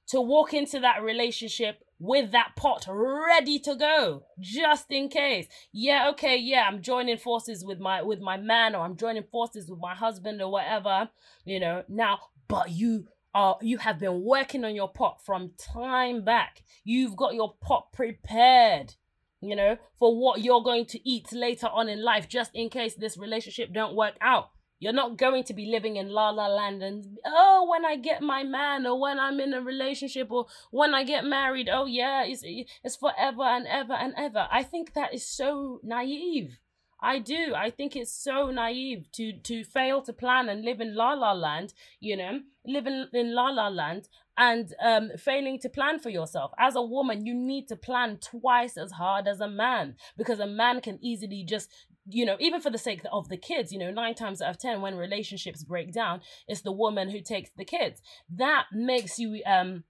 to 0.09 0.21
walk 0.21 0.55
into 0.55 0.79
that 0.81 1.03
relationship 1.03 1.83
with 1.99 2.31
that 2.33 2.53
pot 2.57 2.87
ready 2.89 3.59
to 3.59 3.75
go 3.75 4.23
just 4.39 4.87
in 4.91 5.09
case. 5.09 5.47
Yeah 5.73 6.11
okay 6.11 6.37
yeah 6.37 6.67
i'm 6.69 6.83
joining 6.83 7.17
forces 7.17 7.65
with 7.65 7.81
my 7.81 8.03
with 8.03 8.21
my 8.21 8.37
man 8.37 8.75
or 8.75 8.85
i'm 8.85 8.97
joining 8.97 9.25
forces 9.25 9.71
with 9.71 9.81
my 9.81 9.95
husband 9.95 10.43
or 10.43 10.51
whatever 10.53 11.09
you 11.47 11.59
know 11.59 11.83
now 11.89 12.19
but 12.49 12.71
you 12.71 13.07
are 13.37 13.59
you 13.61 13.77
have 13.77 13.99
been 13.99 14.25
working 14.25 14.65
on 14.65 14.75
your 14.75 14.89
pot 14.89 15.21
from 15.25 15.51
time 15.59 16.25
back. 16.25 16.63
You've 16.85 17.17
got 17.17 17.35
your 17.35 17.55
pot 17.61 17.93
prepared 17.93 18.95
you 19.41 19.57
know, 19.57 19.77
for 19.99 20.17
what 20.19 20.41
you're 20.41 20.63
going 20.63 20.87
to 20.87 21.09
eat 21.09 21.33
later 21.33 21.69
on 21.69 21.89
in 21.89 22.03
life, 22.03 22.29
just 22.29 22.51
in 22.55 22.71
case 22.71 22.95
this 22.95 23.17
relationship 23.17 23.73
don't 23.73 23.95
work 23.95 24.15
out. 24.21 24.51
You're 24.79 24.93
not 24.93 25.17
going 25.17 25.45
to 25.45 25.55
be 25.55 25.67
living 25.67 25.97
in 25.97 26.11
la 26.11 26.29
la 26.31 26.49
land 26.49 26.83
and 26.83 27.19
oh, 27.25 27.67
when 27.71 27.87
I 27.87 27.97
get 27.97 28.21
my 28.21 28.43
man 28.43 28.87
or 28.87 29.01
when 29.01 29.19
I'm 29.19 29.41
in 29.41 29.55
a 29.55 29.63
relationship 29.63 30.31
or 30.31 30.47
when 30.71 30.95
I 30.95 31.03
get 31.03 31.25
married, 31.25 31.71
oh 31.73 31.87
yeah, 31.87 32.25
it's 32.27 32.43
it's 32.45 32.97
forever 32.97 33.43
and 33.43 33.67
ever 33.67 33.95
and 33.95 34.13
ever. 34.19 34.47
I 34.51 34.63
think 34.63 34.93
that 34.93 35.15
is 35.15 35.27
so 35.27 35.81
naive. 35.83 36.59
I 37.01 37.19
do. 37.19 37.55
I 37.55 37.71
think 37.71 37.97
it's 37.97 38.13
so 38.13 38.51
naive 38.51 39.11
to 39.13 39.33
to 39.33 39.65
fail 39.65 40.03
to 40.03 40.13
plan 40.13 40.51
and 40.51 40.63
live 40.63 40.81
in 40.81 40.95
la 40.95 41.15
la 41.15 41.33
land, 41.33 41.73
you 41.99 42.17
know, 42.17 42.41
live 42.67 42.87
in, 42.87 43.09
in 43.15 43.35
la 43.35 43.49
la 43.49 43.69
land 43.69 44.09
and 44.39 44.75
um, 44.83 45.11
failing 45.19 45.59
to 45.61 45.69
plan 45.69 45.99
for 45.99 46.11
yourself. 46.11 46.53
As 46.59 46.77
a 46.77 46.83
woman, 46.83 47.25
you 47.25 47.35
need 47.35 47.69
to 47.69 47.77
plan 47.77 48.19
twice 48.19 48.77
as 48.77 48.93
hard 48.93 49.27
as 49.27 49.41
a 49.41 49.49
man 49.49 49.97
because 50.17 50.41
a 50.41 50.47
man 50.47 50.81
can 50.81 50.99
easily 51.03 51.45
just 51.45 51.71
you 52.09 52.25
know, 52.25 52.37
even 52.39 52.61
for 52.61 52.71
the 52.71 52.79
sake 52.79 53.03
of 53.13 53.29
the 53.29 53.37
kids, 53.37 53.73
you 53.73 53.79
know, 53.79 53.91
nine 53.91 54.15
times 54.15 54.41
out 54.41 54.51
of 54.51 54.59
ten, 54.59 54.81
when 54.81 54.97
relationships 54.97 55.65
break 55.65 55.93
down, 55.93 56.21
it's 56.47 56.61
the 56.61 56.73
woman 56.73 57.11
who 57.11 57.21
takes 57.21 57.51
the 57.57 57.65
kids. 57.65 58.01
That 58.31 58.67
makes 58.73 59.19
you 59.19 59.43
um 59.45 59.85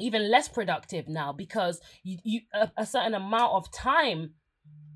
even 0.00 0.30
less 0.30 0.48
productive 0.48 1.08
now 1.08 1.32
because 1.32 1.80
you, 2.02 2.18
you 2.24 2.40
a, 2.52 2.70
a 2.76 2.86
certain 2.86 3.14
amount 3.14 3.52
of 3.52 3.72
time, 3.72 4.34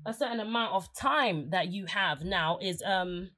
a 0.05 0.13
certain 0.13 0.39
amount 0.39 0.73
of 0.73 0.93
time 0.93 1.49
that 1.51 1.69
you 1.69 1.85
have 1.85 2.23
now 2.23 2.59
is 2.61 2.83
um 2.85 3.29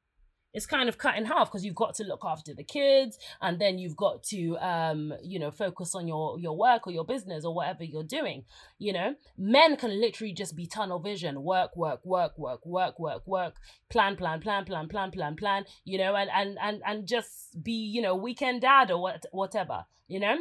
it's 0.54 0.66
kind 0.66 0.90
of 0.90 0.98
cut 0.98 1.18
in 1.18 1.26
half 1.26 1.50
because 1.50 1.66
you've 1.66 1.76
got 1.76 1.96
to 1.96 2.04
look 2.04 2.22
after 2.26 2.54
the 2.54 2.64
kids 2.64 3.18
and 3.42 3.60
then 3.60 3.78
you've 3.78 3.96
got 3.96 4.24
to 4.24 4.58
um 4.58 5.14
you 5.24 5.40
know 5.40 5.52
focus 5.52 5.96
on 5.96 6.08
your 6.08 6.40
your 6.40 6.58
work 6.58 6.88
or 6.88 6.92
your 6.92 7.06
business 7.06 7.46
or 7.46 7.54
whatever 7.54 7.84
you're 7.84 8.04
doing 8.04 8.44
you 8.78 8.94
know? 8.94 9.16
Men 9.38 9.78
can 9.78 10.00
literally 10.02 10.34
just 10.34 10.56
be 10.56 10.66
tunnel 10.66 11.00
vision 11.00 11.44
work 11.44 11.76
work 11.76 12.06
work 12.06 12.38
work 12.38 12.66
work 12.66 13.00
work 13.00 13.28
work 13.28 13.56
plan 13.90 14.16
plan 14.16 14.42
plan 14.42 14.66
plan 14.66 14.88
plan 14.88 15.12
plan 15.12 15.36
plan 15.36 15.66
you 15.84 15.98
know 15.98 16.16
and 16.16 16.30
and 16.34 16.58
and, 16.62 16.82
and 16.86 17.08
just 17.08 17.62
be 17.64 17.74
you 17.74 18.02
know 18.02 18.16
weekend 18.16 18.62
dad 18.62 18.92
or 18.92 19.02
what 19.02 19.26
whatever 19.32 19.86
you 20.08 20.20
know? 20.20 20.38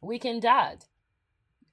Weekend 0.00 0.42
dad 0.42 0.84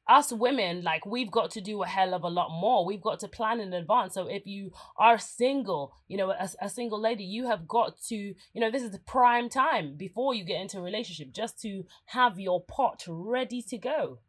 us 0.07 0.33
women, 0.33 0.83
like 0.83 1.05
we've 1.05 1.31
got 1.31 1.51
to 1.51 1.61
do 1.61 1.83
a 1.83 1.87
hell 1.87 2.13
of 2.13 2.23
a 2.23 2.27
lot 2.29 2.49
more. 2.49 2.85
We've 2.85 3.01
got 3.01 3.19
to 3.21 3.27
plan 3.27 3.59
in 3.59 3.73
advance. 3.73 4.13
So 4.13 4.27
if 4.27 4.45
you 4.45 4.71
are 4.97 5.17
single, 5.17 5.93
you 6.07 6.17
know, 6.17 6.31
a, 6.31 6.49
a 6.61 6.69
single 6.69 6.99
lady, 6.99 7.23
you 7.23 7.47
have 7.47 7.67
got 7.67 8.01
to, 8.09 8.15
you 8.15 8.35
know, 8.55 8.69
this 8.69 8.83
is 8.83 8.91
the 8.91 8.99
prime 8.99 9.49
time 9.49 9.95
before 9.95 10.33
you 10.33 10.43
get 10.43 10.61
into 10.61 10.79
a 10.79 10.81
relationship 10.81 11.31
just 11.31 11.59
to 11.61 11.85
have 12.07 12.39
your 12.39 12.61
pot 12.61 13.03
ready 13.07 13.61
to 13.61 13.77
go 13.77 14.19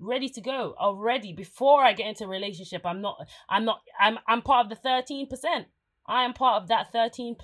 ready 0.00 0.28
to 0.28 0.40
go 0.40 0.76
already 0.78 1.32
before 1.32 1.82
I 1.82 1.92
get 1.92 2.06
into 2.06 2.24
a 2.24 2.28
relationship. 2.28 2.82
I'm 2.86 3.00
not 3.00 3.26
I'm 3.48 3.64
not 3.64 3.80
I'm 4.00 4.18
I'm 4.28 4.42
part 4.42 4.66
of 4.66 4.70
the 4.70 4.88
13%. 4.88 5.26
I 6.06 6.24
am 6.24 6.32
part 6.32 6.62
of 6.62 6.68
that 6.68 6.92
13%. 6.92 7.36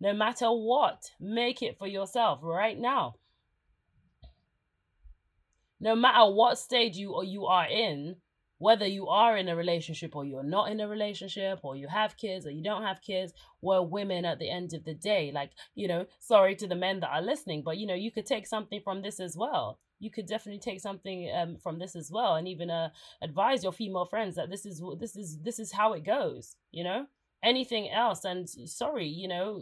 No 0.00 0.12
matter 0.12 0.46
what, 0.46 1.10
make 1.18 1.60
it 1.60 1.76
for 1.76 1.88
yourself 1.88 2.38
right 2.42 2.78
now 2.78 3.16
no 5.80 5.94
matter 5.94 6.30
what 6.32 6.58
stage 6.58 6.96
you 6.96 7.12
or 7.12 7.24
you 7.24 7.46
are 7.46 7.66
in, 7.66 8.16
whether 8.58 8.86
you 8.86 9.08
are 9.08 9.36
in 9.36 9.48
a 9.48 9.56
relationship 9.56 10.16
or 10.16 10.24
you're 10.24 10.42
not 10.42 10.70
in 10.70 10.80
a 10.80 10.88
relationship 10.88 11.60
or 11.62 11.76
you 11.76 11.86
have 11.86 12.16
kids 12.16 12.44
or 12.44 12.50
you 12.50 12.62
don't 12.62 12.82
have 12.82 13.00
kids, 13.00 13.32
we're 13.62 13.82
women 13.82 14.24
at 14.24 14.38
the 14.38 14.50
end 14.50 14.74
of 14.74 14.84
the 14.84 14.94
day. 14.94 15.30
Like, 15.32 15.52
you 15.74 15.86
know, 15.86 16.06
sorry 16.18 16.56
to 16.56 16.66
the 16.66 16.74
men 16.74 17.00
that 17.00 17.10
are 17.10 17.22
listening, 17.22 17.62
but 17.64 17.78
you 17.78 17.86
know, 17.86 17.94
you 17.94 18.10
could 18.10 18.26
take 18.26 18.46
something 18.46 18.80
from 18.82 19.02
this 19.02 19.20
as 19.20 19.36
well. 19.36 19.78
You 20.00 20.10
could 20.10 20.26
definitely 20.26 20.60
take 20.60 20.80
something 20.80 21.30
um, 21.34 21.56
from 21.56 21.78
this 21.78 21.96
as 21.96 22.08
well, 22.12 22.36
and 22.36 22.46
even 22.46 22.70
uh, 22.70 22.90
advise 23.20 23.64
your 23.64 23.72
female 23.72 24.06
friends 24.06 24.36
that 24.36 24.48
this 24.48 24.64
is 24.64 24.80
this 25.00 25.16
is 25.16 25.38
this 25.42 25.58
is 25.58 25.72
how 25.72 25.92
it 25.94 26.04
goes. 26.04 26.54
You 26.70 26.84
know, 26.84 27.06
anything 27.42 27.90
else, 27.90 28.24
and 28.24 28.48
sorry, 28.48 29.08
you 29.08 29.26
know, 29.26 29.60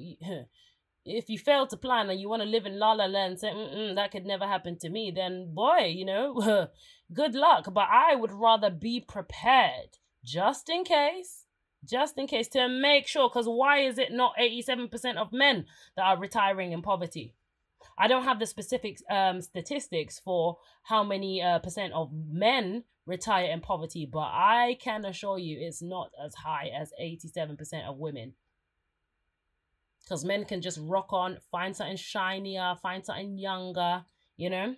if 1.06 1.30
you 1.30 1.38
fail 1.38 1.66
to 1.66 1.76
plan 1.76 2.10
and 2.10 2.20
you 2.20 2.28
want 2.28 2.42
to 2.42 2.48
live 2.48 2.66
in 2.66 2.78
la 2.78 2.92
la 2.92 3.06
land 3.06 3.38
say 3.38 3.52
that 3.94 4.10
could 4.10 4.26
never 4.26 4.46
happen 4.46 4.76
to 4.78 4.88
me 4.90 5.12
then 5.14 5.54
boy 5.54 5.86
you 5.86 6.04
know 6.04 6.68
good 7.12 7.34
luck. 7.34 7.72
But 7.72 7.88
i 7.90 8.14
would 8.14 8.32
rather 8.32 8.70
be 8.70 9.00
prepared 9.00 9.98
just 10.24 10.68
in 10.68 10.84
case 10.84 11.44
just 11.88 12.18
in 12.18 12.26
case 12.26 12.48
to 12.48 12.68
make 12.68 13.06
sure 13.06 13.28
because 13.28 13.46
why 13.46 13.80
is 13.80 13.96
it 13.98 14.10
not 14.10 14.32
87% 14.40 15.16
of 15.16 15.32
men 15.32 15.66
that 15.94 16.04
are 16.04 16.18
retiring 16.18 16.72
in 16.72 16.82
poverty? 16.82 17.34
I 17.96 18.08
don't 18.08 18.24
have 18.24 18.40
the 18.40 18.46
specific 18.46 18.98
um, 19.08 19.40
statistics 19.40 20.18
for 20.18 20.58
how 20.82 21.04
many 21.04 21.40
uh, 21.42 21.60
percent 21.60 21.92
of 21.92 22.10
men 22.12 22.82
retire 23.06 23.50
in 23.50 23.60
poverty 23.60 24.04
but 24.04 24.18
i 24.32 24.76
can 24.80 25.04
assure 25.04 25.38
you 25.38 25.58
it's 25.60 25.80
not 25.80 26.10
as 26.22 26.34
high 26.34 26.70
as 26.76 26.92
87% 27.00 27.88
of 27.88 27.98
women 27.98 28.34
because 30.06 30.24
men 30.24 30.44
can 30.44 30.62
just 30.62 30.78
rock 30.82 31.12
on, 31.12 31.38
find 31.50 31.74
something 31.74 31.96
shinier, 31.96 32.74
find 32.80 33.04
something 33.04 33.36
younger, 33.36 34.04
you 34.36 34.48
know, 34.48 34.74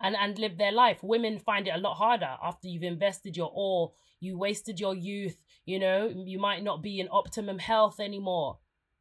and 0.00 0.16
and 0.16 0.38
live 0.38 0.58
their 0.58 0.72
life. 0.72 1.02
Women 1.02 1.38
find 1.38 1.66
it 1.66 1.74
a 1.74 1.78
lot 1.78 1.94
harder 1.94 2.36
after 2.42 2.68
you've 2.68 2.82
invested 2.82 3.36
your 3.36 3.48
all. 3.48 3.94
You 4.20 4.38
wasted 4.38 4.78
your 4.78 4.94
youth. 4.94 5.38
You 5.64 5.78
know, 5.78 6.12
you 6.14 6.38
might 6.38 6.62
not 6.62 6.82
be 6.82 7.00
in 7.00 7.08
optimum 7.10 7.58
health 7.58 7.98
anymore. 7.98 8.58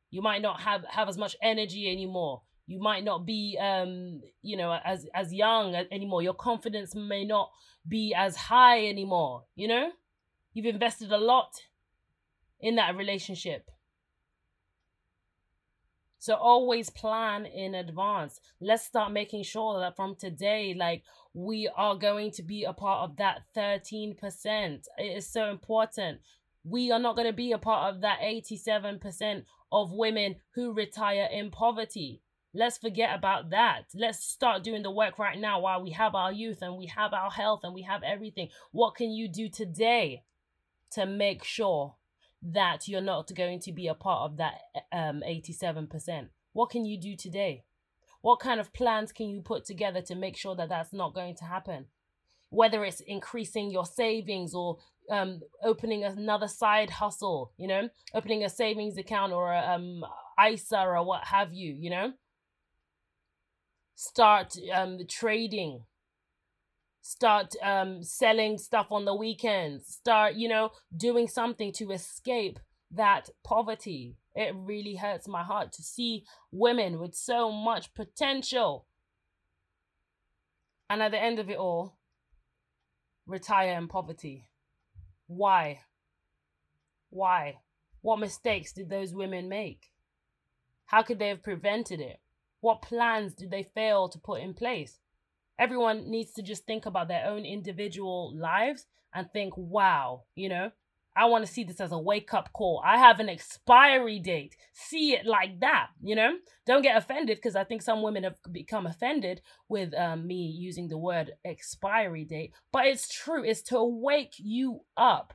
You 0.10 0.22
might 0.22 0.42
not 0.42 0.62
have 0.62 0.86
have 0.90 1.10
as 1.10 1.18
much 1.18 1.36
energy 1.42 1.92
anymore. 1.92 2.42
You 2.66 2.80
might 2.80 3.04
not 3.04 3.26
be, 3.26 3.58
um, 3.60 4.22
you 4.42 4.56
know, 4.56 4.78
as 4.86 5.06
as 5.14 5.34
young 5.34 5.76
anymore. 5.76 6.22
Your 6.22 6.34
confidence 6.34 6.96
may 6.96 7.26
not 7.26 7.52
be 7.88 8.14
as 8.16 8.38
high 8.38 8.88
anymore. 8.88 9.44
You 9.56 9.68
know, 9.68 9.92
you've 10.54 10.74
invested 10.74 11.12
a 11.12 11.18
lot 11.18 11.56
in 12.62 12.76
that 12.76 12.96
relationship 12.96 13.70
so 16.20 16.36
always 16.36 16.90
plan 16.90 17.46
in 17.46 17.74
advance. 17.76 18.40
Let's 18.60 18.86
start 18.86 19.12
making 19.12 19.44
sure 19.44 19.80
that 19.80 19.96
from 19.96 20.16
today, 20.16 20.76
like 20.78 21.04
we 21.34 21.70
are 21.76 21.96
going 21.96 22.32
to 22.32 22.44
be 22.44 22.66
a 22.66 22.74
part 22.74 23.10
of 23.10 23.18
that 23.18 23.44
13%. 23.56 24.18
It 24.98 25.04
is 25.04 25.28
so 25.28 25.50
important. 25.50 26.20
We 26.64 26.92
are 26.92 27.00
not 27.00 27.16
going 27.16 27.28
to 27.28 27.34
be 27.34 27.54
a 27.54 27.58
part 27.58 27.94
of 27.94 28.02
that 28.02 28.20
87% 28.20 29.46
of 29.72 29.94
women 29.94 30.36
who 30.56 30.74
retire 30.74 31.30
in 31.32 31.52
poverty. 31.52 32.22
Let's 32.54 32.80
forget 32.80 33.16
about 33.16 33.52
that. 33.52 33.84
Let's 33.94 34.24
start 34.24 34.64
doing 34.64 34.82
the 34.82 34.92
work 34.92 35.20
right 35.20 35.40
now 35.40 35.62
while 35.62 35.84
we 35.84 35.92
have 35.92 36.16
our 36.16 36.34
youth 36.34 36.62
and 36.62 36.78
we 36.78 36.88
have 36.88 37.14
our 37.14 37.30
health 37.30 37.62
and 37.64 37.74
we 37.74 37.84
have 37.84 38.04
everything. 38.04 38.50
What 38.72 38.96
can 38.96 39.12
you 39.12 39.28
do 39.28 39.50
today 39.50 40.24
to 40.92 41.06
make 41.06 41.44
sure 41.44 41.96
that 42.42 42.88
you're 42.88 43.02
not 43.02 43.34
going 43.36 43.60
to 43.60 43.72
be 43.72 43.88
a 43.88 43.94
part 43.94 44.32
of 44.32 44.38
that 44.38 44.62
um 44.92 45.24
87%. 45.28 46.30
What 46.54 46.70
can 46.70 46.86
you 46.86 46.98
do 46.98 47.16
today? 47.16 47.64
What 48.22 48.40
kind 48.40 48.60
of 48.60 48.74
plans 48.74 49.12
can 49.12 49.30
you 49.30 49.42
put 49.42 49.66
together 49.66 50.02
to 50.04 50.16
make 50.16 50.36
sure 50.36 50.56
that 50.56 50.70
that's 50.70 50.94
not 50.94 51.14
going 51.14 51.36
to 51.36 51.46
happen? 51.46 51.86
Whether 52.50 52.84
it's 52.84 53.02
increasing 53.02 53.72
your 53.72 53.86
savings 53.86 54.54
or 54.54 54.78
um, 55.10 55.42
opening 55.64 56.04
another 56.04 56.48
side 56.48 56.90
hustle, 56.90 57.52
you 57.58 57.68
know, 57.68 57.90
opening 58.14 58.44
a 58.44 58.50
savings 58.50 58.98
account 58.98 59.34
or 59.34 59.54
a 59.54 59.60
um, 59.60 60.04
ISA 60.44 60.80
or 60.80 61.04
what 61.04 61.26
have 61.26 61.54
you, 61.54 61.74
you 61.74 61.90
know. 61.90 62.14
Start 63.96 64.56
um, 64.74 65.00
trading, 65.08 65.84
start 67.02 67.54
um 67.64 68.04
selling 68.04 68.58
stuff 68.58 68.88
on 68.92 69.06
the 69.06 69.16
weekends 69.16 69.88
start 69.88 70.36
you 70.36 70.48
know 70.50 70.70
doing 70.98 71.28
something 71.28 71.72
to 71.72 71.92
escape 71.92 72.60
that 72.92 73.30
poverty. 73.44 74.18
It 74.36 74.54
really 74.56 74.96
hurts 74.96 75.28
my 75.28 75.44
heart 75.44 75.72
to 75.74 75.84
see 75.84 76.26
women 76.52 77.00
with 77.00 77.16
so 77.16 77.52
much 77.52 77.94
potential. 77.94 78.86
And 80.90 81.02
at 81.02 81.12
the 81.12 81.22
end 81.22 81.40
of 81.40 81.50
it 81.50 81.58
all 81.58 81.98
retire 83.28 83.78
in 83.78 83.88
poverty. 83.88 84.48
Why? 85.28 85.82
Why? 87.10 87.60
What 88.02 88.20
mistakes 88.20 88.72
did 88.72 88.90
those 88.90 89.14
women 89.14 89.50
make? 89.50 89.92
How 90.86 91.04
could 91.04 91.20
they 91.20 91.28
have 91.28 91.44
prevented 91.44 92.00
it? 92.00 92.20
What 92.62 92.82
plans 92.82 93.34
did 93.34 93.52
they 93.52 93.64
fail 93.64 94.10
to 94.10 94.18
put 94.18 94.42
in 94.42 94.54
place 94.54 95.00
everyone 95.60 96.10
needs 96.10 96.32
to 96.34 96.42
just 96.42 96.66
think 96.66 96.86
about 96.86 97.10
their 97.10 97.26
own 97.26 97.46
individual 97.46 98.34
lives 98.36 98.86
and 99.14 99.30
think, 99.32 99.54
wow, 99.58 100.24
you 100.36 100.50
know, 100.50 100.72
I 101.16 101.26
want 101.26 101.46
to 101.46 101.52
see 101.52 101.66
this 101.66 101.82
as 101.82 101.92
a 101.92 102.00
wake 102.00 102.34
up 102.34 102.54
call. 102.54 102.82
I 102.86 102.98
have 102.98 103.20
an 103.20 103.28
expiry 103.28 104.20
date. 104.20 104.56
See 104.74 105.14
it 105.14 105.26
like 105.26 105.60
that, 105.60 105.88
you 106.02 106.16
know? 106.16 106.36
Don't 106.66 106.82
get 106.82 106.96
offended 106.96 107.38
because 107.38 107.58
I 107.58 107.66
think 107.66 107.82
some 107.82 108.02
women 108.02 108.24
have 108.24 108.38
become 108.52 108.86
offended 108.86 109.42
with 109.68 109.94
um, 109.96 110.26
me 110.26 110.46
using 110.58 110.88
the 110.88 110.98
word 110.98 111.32
expiry 111.44 112.24
date. 112.24 112.54
But 112.72 112.86
it's 112.86 113.10
true, 113.10 113.44
it's 113.44 113.64
to 113.64 113.84
wake 113.84 114.36
you 114.38 114.82
up, 114.96 115.34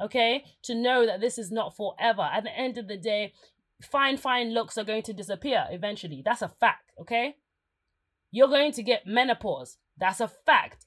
okay? 0.00 0.44
To 0.64 0.74
know 0.74 1.06
that 1.06 1.20
this 1.20 1.38
is 1.38 1.50
not 1.50 1.76
forever. 1.76 2.22
At 2.22 2.44
the 2.44 2.56
end 2.56 2.78
of 2.78 2.86
the 2.86 2.98
day, 2.98 3.32
fine, 3.82 4.16
fine 4.16 4.54
looks 4.54 4.78
are 4.78 4.84
going 4.84 5.02
to 5.04 5.12
disappear 5.12 5.66
eventually. 5.70 6.22
That's 6.24 6.42
a 6.42 6.48
fact, 6.48 6.92
okay? 7.00 7.36
You're 8.34 8.48
going 8.48 8.72
to 8.72 8.82
get 8.82 9.06
menopause. 9.06 9.76
That's 9.96 10.18
a 10.18 10.26
fact. 10.26 10.86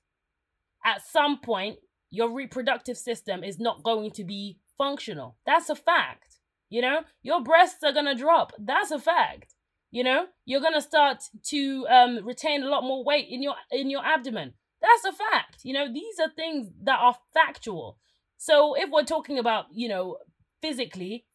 At 0.86 1.02
some 1.02 1.40
point, 1.40 1.78
your 2.10 2.30
reproductive 2.30 2.98
system 2.98 3.42
is 3.42 3.58
not 3.58 3.84
going 3.84 4.12
to 4.12 4.26
be 4.26 4.60
functional. 4.78 5.38
That's 5.46 5.70
a 5.70 5.76
fact. 5.76 6.40
You 6.70 6.82
know, 6.82 7.04
your 7.24 7.42
breasts 7.42 7.86
are 7.86 7.94
going 7.94 8.06
to 8.08 8.16
drop. 8.16 8.52
That's 8.60 8.92
a 8.92 9.00
fact. 9.00 9.56
You 9.92 10.04
know, 10.04 10.26
you're 10.44 10.60
going 10.60 10.74
to 10.74 10.82
start 10.82 11.24
to 11.52 11.88
um, 11.90 12.26
retain 12.26 12.64
a 12.64 12.70
lot 12.70 12.84
more 12.84 13.06
weight 13.06 13.28
in 13.30 13.42
your 13.42 13.56
in 13.72 13.90
your 13.90 14.06
abdomen. 14.06 14.54
That's 14.82 15.06
a 15.06 15.18
fact. 15.18 15.60
You 15.64 15.72
know, 15.72 15.88
these 15.88 16.20
are 16.20 16.30
things 16.30 16.68
that 16.84 17.00
are 17.00 17.16
factual. 17.34 17.98
So 18.36 18.76
if 18.76 18.90
we're 18.92 19.04
talking 19.04 19.40
about, 19.40 19.68
you 19.72 19.88
know, 19.88 20.18
physically, 20.62 21.26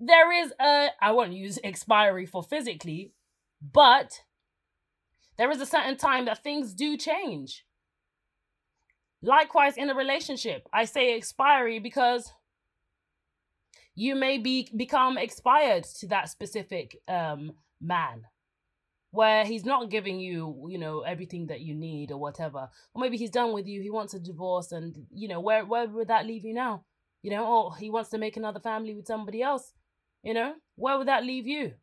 there 0.00 0.32
is 0.32 0.54
a 0.58 0.88
I 1.02 1.10
won't 1.10 1.34
use 1.34 1.58
expiry 1.64 2.24
for 2.24 2.42
physically, 2.42 3.12
but 3.60 4.22
there 5.36 5.50
is 5.50 5.60
a 5.60 5.66
certain 5.66 5.96
time 5.96 6.26
that 6.26 6.42
things 6.42 6.74
do 6.74 6.96
change. 6.96 7.64
Likewise, 9.22 9.76
in 9.76 9.90
a 9.90 9.94
relationship, 9.94 10.68
I 10.72 10.84
say 10.84 11.16
expiry 11.16 11.78
because 11.78 12.32
you 13.94 14.14
may 14.14 14.38
be 14.38 14.68
become 14.76 15.16
expired 15.16 15.84
to 16.00 16.08
that 16.08 16.28
specific 16.28 16.96
um, 17.08 17.52
man 17.80 18.22
where 19.12 19.44
he's 19.44 19.64
not 19.64 19.90
giving 19.90 20.18
you 20.18 20.66
you 20.68 20.78
know 20.78 21.02
everything 21.02 21.46
that 21.46 21.60
you 21.60 21.74
need 21.74 22.10
or 22.10 22.18
whatever. 22.18 22.68
Or 22.92 23.00
maybe 23.00 23.16
he's 23.16 23.30
done 23.30 23.52
with 23.52 23.66
you 23.66 23.80
he 23.80 23.90
wants 23.90 24.14
a 24.14 24.18
divorce 24.18 24.72
and 24.72 24.94
you 25.10 25.28
know 25.28 25.40
where 25.40 25.64
where 25.64 25.88
would 25.88 26.08
that 26.08 26.26
leave 26.26 26.44
you 26.44 26.52
now? 26.52 26.84
You 27.22 27.30
know 27.30 27.46
oh 27.46 27.70
he 27.70 27.88
wants 27.88 28.10
to 28.10 28.18
make 28.18 28.36
another 28.36 28.60
family 28.60 28.94
with 28.94 29.06
somebody 29.06 29.40
else 29.42 29.72
you 30.24 30.34
know? 30.34 30.54
Where 30.76 30.98
would 30.98 31.08
that 31.08 31.24
leave 31.24 31.46
you 31.46 31.74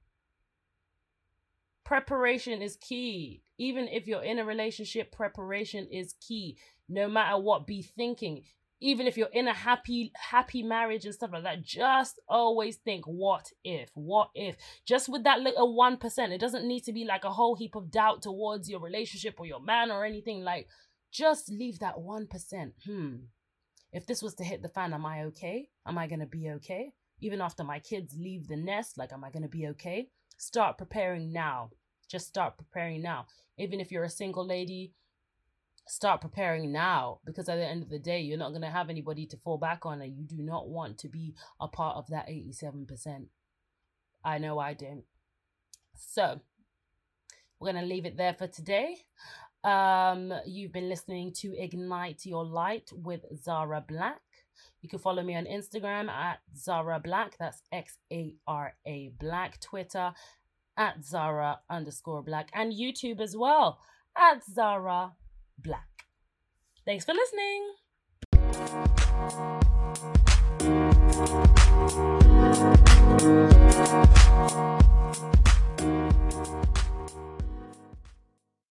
Preparation 1.83 2.61
is 2.61 2.77
key. 2.77 3.43
Even 3.57 3.87
if 3.87 4.07
you're 4.07 4.23
in 4.23 4.39
a 4.39 4.45
relationship, 4.45 5.11
preparation 5.11 5.87
is 5.91 6.15
key. 6.25 6.57
No 6.87 7.07
matter 7.07 7.37
what, 7.37 7.67
be 7.67 7.81
thinking. 7.81 8.43
even 8.83 9.05
if 9.05 9.15
you're 9.15 9.27
in 9.31 9.47
a 9.47 9.53
happy 9.53 10.11
happy 10.15 10.63
marriage 10.63 11.05
and 11.05 11.13
stuff 11.13 11.29
like 11.31 11.43
that 11.43 11.61
just 11.61 12.19
always 12.27 12.77
think 12.77 13.05
what 13.05 13.51
if? 13.63 13.89
What 13.93 14.29
if? 14.33 14.57
Just 14.85 15.07
with 15.07 15.23
that 15.23 15.39
little 15.39 15.75
1% 15.77 16.31
it 16.31 16.41
doesn't 16.41 16.67
need 16.67 16.83
to 16.85 16.93
be 16.93 17.05
like 17.05 17.23
a 17.23 17.31
whole 17.31 17.55
heap 17.55 17.75
of 17.75 17.91
doubt 17.91 18.23
towards 18.23 18.69
your 18.69 18.79
relationship 18.79 19.39
or 19.39 19.45
your 19.45 19.61
man 19.61 19.91
or 19.91 20.03
anything. 20.03 20.43
Like 20.43 20.67
just 21.11 21.49
leave 21.51 21.79
that 21.79 21.95
1% 21.95 22.71
hmm. 22.85 23.15
If 23.93 24.05
this 24.07 24.21
was 24.21 24.33
to 24.35 24.43
hit 24.43 24.61
the 24.63 24.69
fan 24.69 24.93
am 24.93 25.05
i 25.05 25.23
okay? 25.25 25.69
Am 25.85 25.97
i 25.97 26.07
going 26.07 26.19
to 26.21 26.25
be 26.25 26.49
okay? 26.49 26.93
Even 27.19 27.39
after 27.41 27.63
my 27.63 27.79
kids 27.79 28.15
leave 28.17 28.47
the 28.47 28.57
nest 28.57 28.97
like 28.97 29.13
am 29.13 29.23
i 29.23 29.29
going 29.29 29.43
to 29.43 29.49
be 29.49 29.67
okay 29.67 30.09
start 30.41 30.77
preparing 30.77 31.31
now. 31.31 31.69
Just 32.09 32.27
start 32.27 32.57
preparing 32.57 33.01
now. 33.01 33.27
Even 33.57 33.79
if 33.79 33.91
you're 33.91 34.03
a 34.03 34.09
single 34.09 34.45
lady 34.45 34.91
start 35.87 36.21
preparing 36.21 36.71
now 36.71 37.19
because 37.25 37.49
at 37.49 37.55
the 37.55 37.65
end 37.65 37.81
of 37.81 37.89
the 37.89 37.99
day 37.99 38.21
you're 38.21 38.37
not 38.37 38.51
going 38.51 38.61
to 38.61 38.69
have 38.69 38.89
anybody 38.89 39.25
to 39.25 39.35
fall 39.37 39.57
back 39.57 39.85
on 39.85 39.99
and 39.99 40.15
you 40.15 40.23
do 40.23 40.41
not 40.41 40.69
want 40.69 40.97
to 40.97 41.09
be 41.09 41.33
a 41.59 41.67
part 41.67 41.97
of 41.97 42.07
that 42.07 42.27
87% 42.27 43.25
i 44.23 44.37
know 44.37 44.59
i 44.59 44.73
don't. 44.73 45.03
So 45.95 46.39
we're 47.59 47.71
going 47.71 47.83
to 47.83 47.89
leave 47.89 48.05
it 48.05 48.15
there 48.15 48.35
for 48.35 48.47
today. 48.47 48.97
Um 49.63 50.31
you've 50.45 50.71
been 50.71 50.87
listening 50.87 51.33
to 51.41 51.55
ignite 51.57 52.25
your 52.25 52.45
light 52.45 52.91
with 52.93 53.21
zara 53.43 53.83
black 53.85 54.21
you 54.81 54.89
can 54.89 54.99
follow 54.99 55.23
me 55.23 55.35
on 55.35 55.45
instagram 55.45 56.09
at 56.09 56.39
xara 56.55 57.01
black 57.01 57.35
that's 57.39 57.61
x-a-r-a 57.71 59.11
black 59.19 59.59
twitter 59.59 60.11
at 60.77 60.99
xara 61.01 61.57
underscore 61.69 62.23
black 62.23 62.49
and 62.53 62.73
youtube 62.73 63.19
as 63.19 63.35
well 63.35 63.79
at 64.17 64.41
xara 64.45 65.11
black. 65.63 65.87
Thanks 66.85 67.05
for 67.05 67.13
listening. 67.13 67.71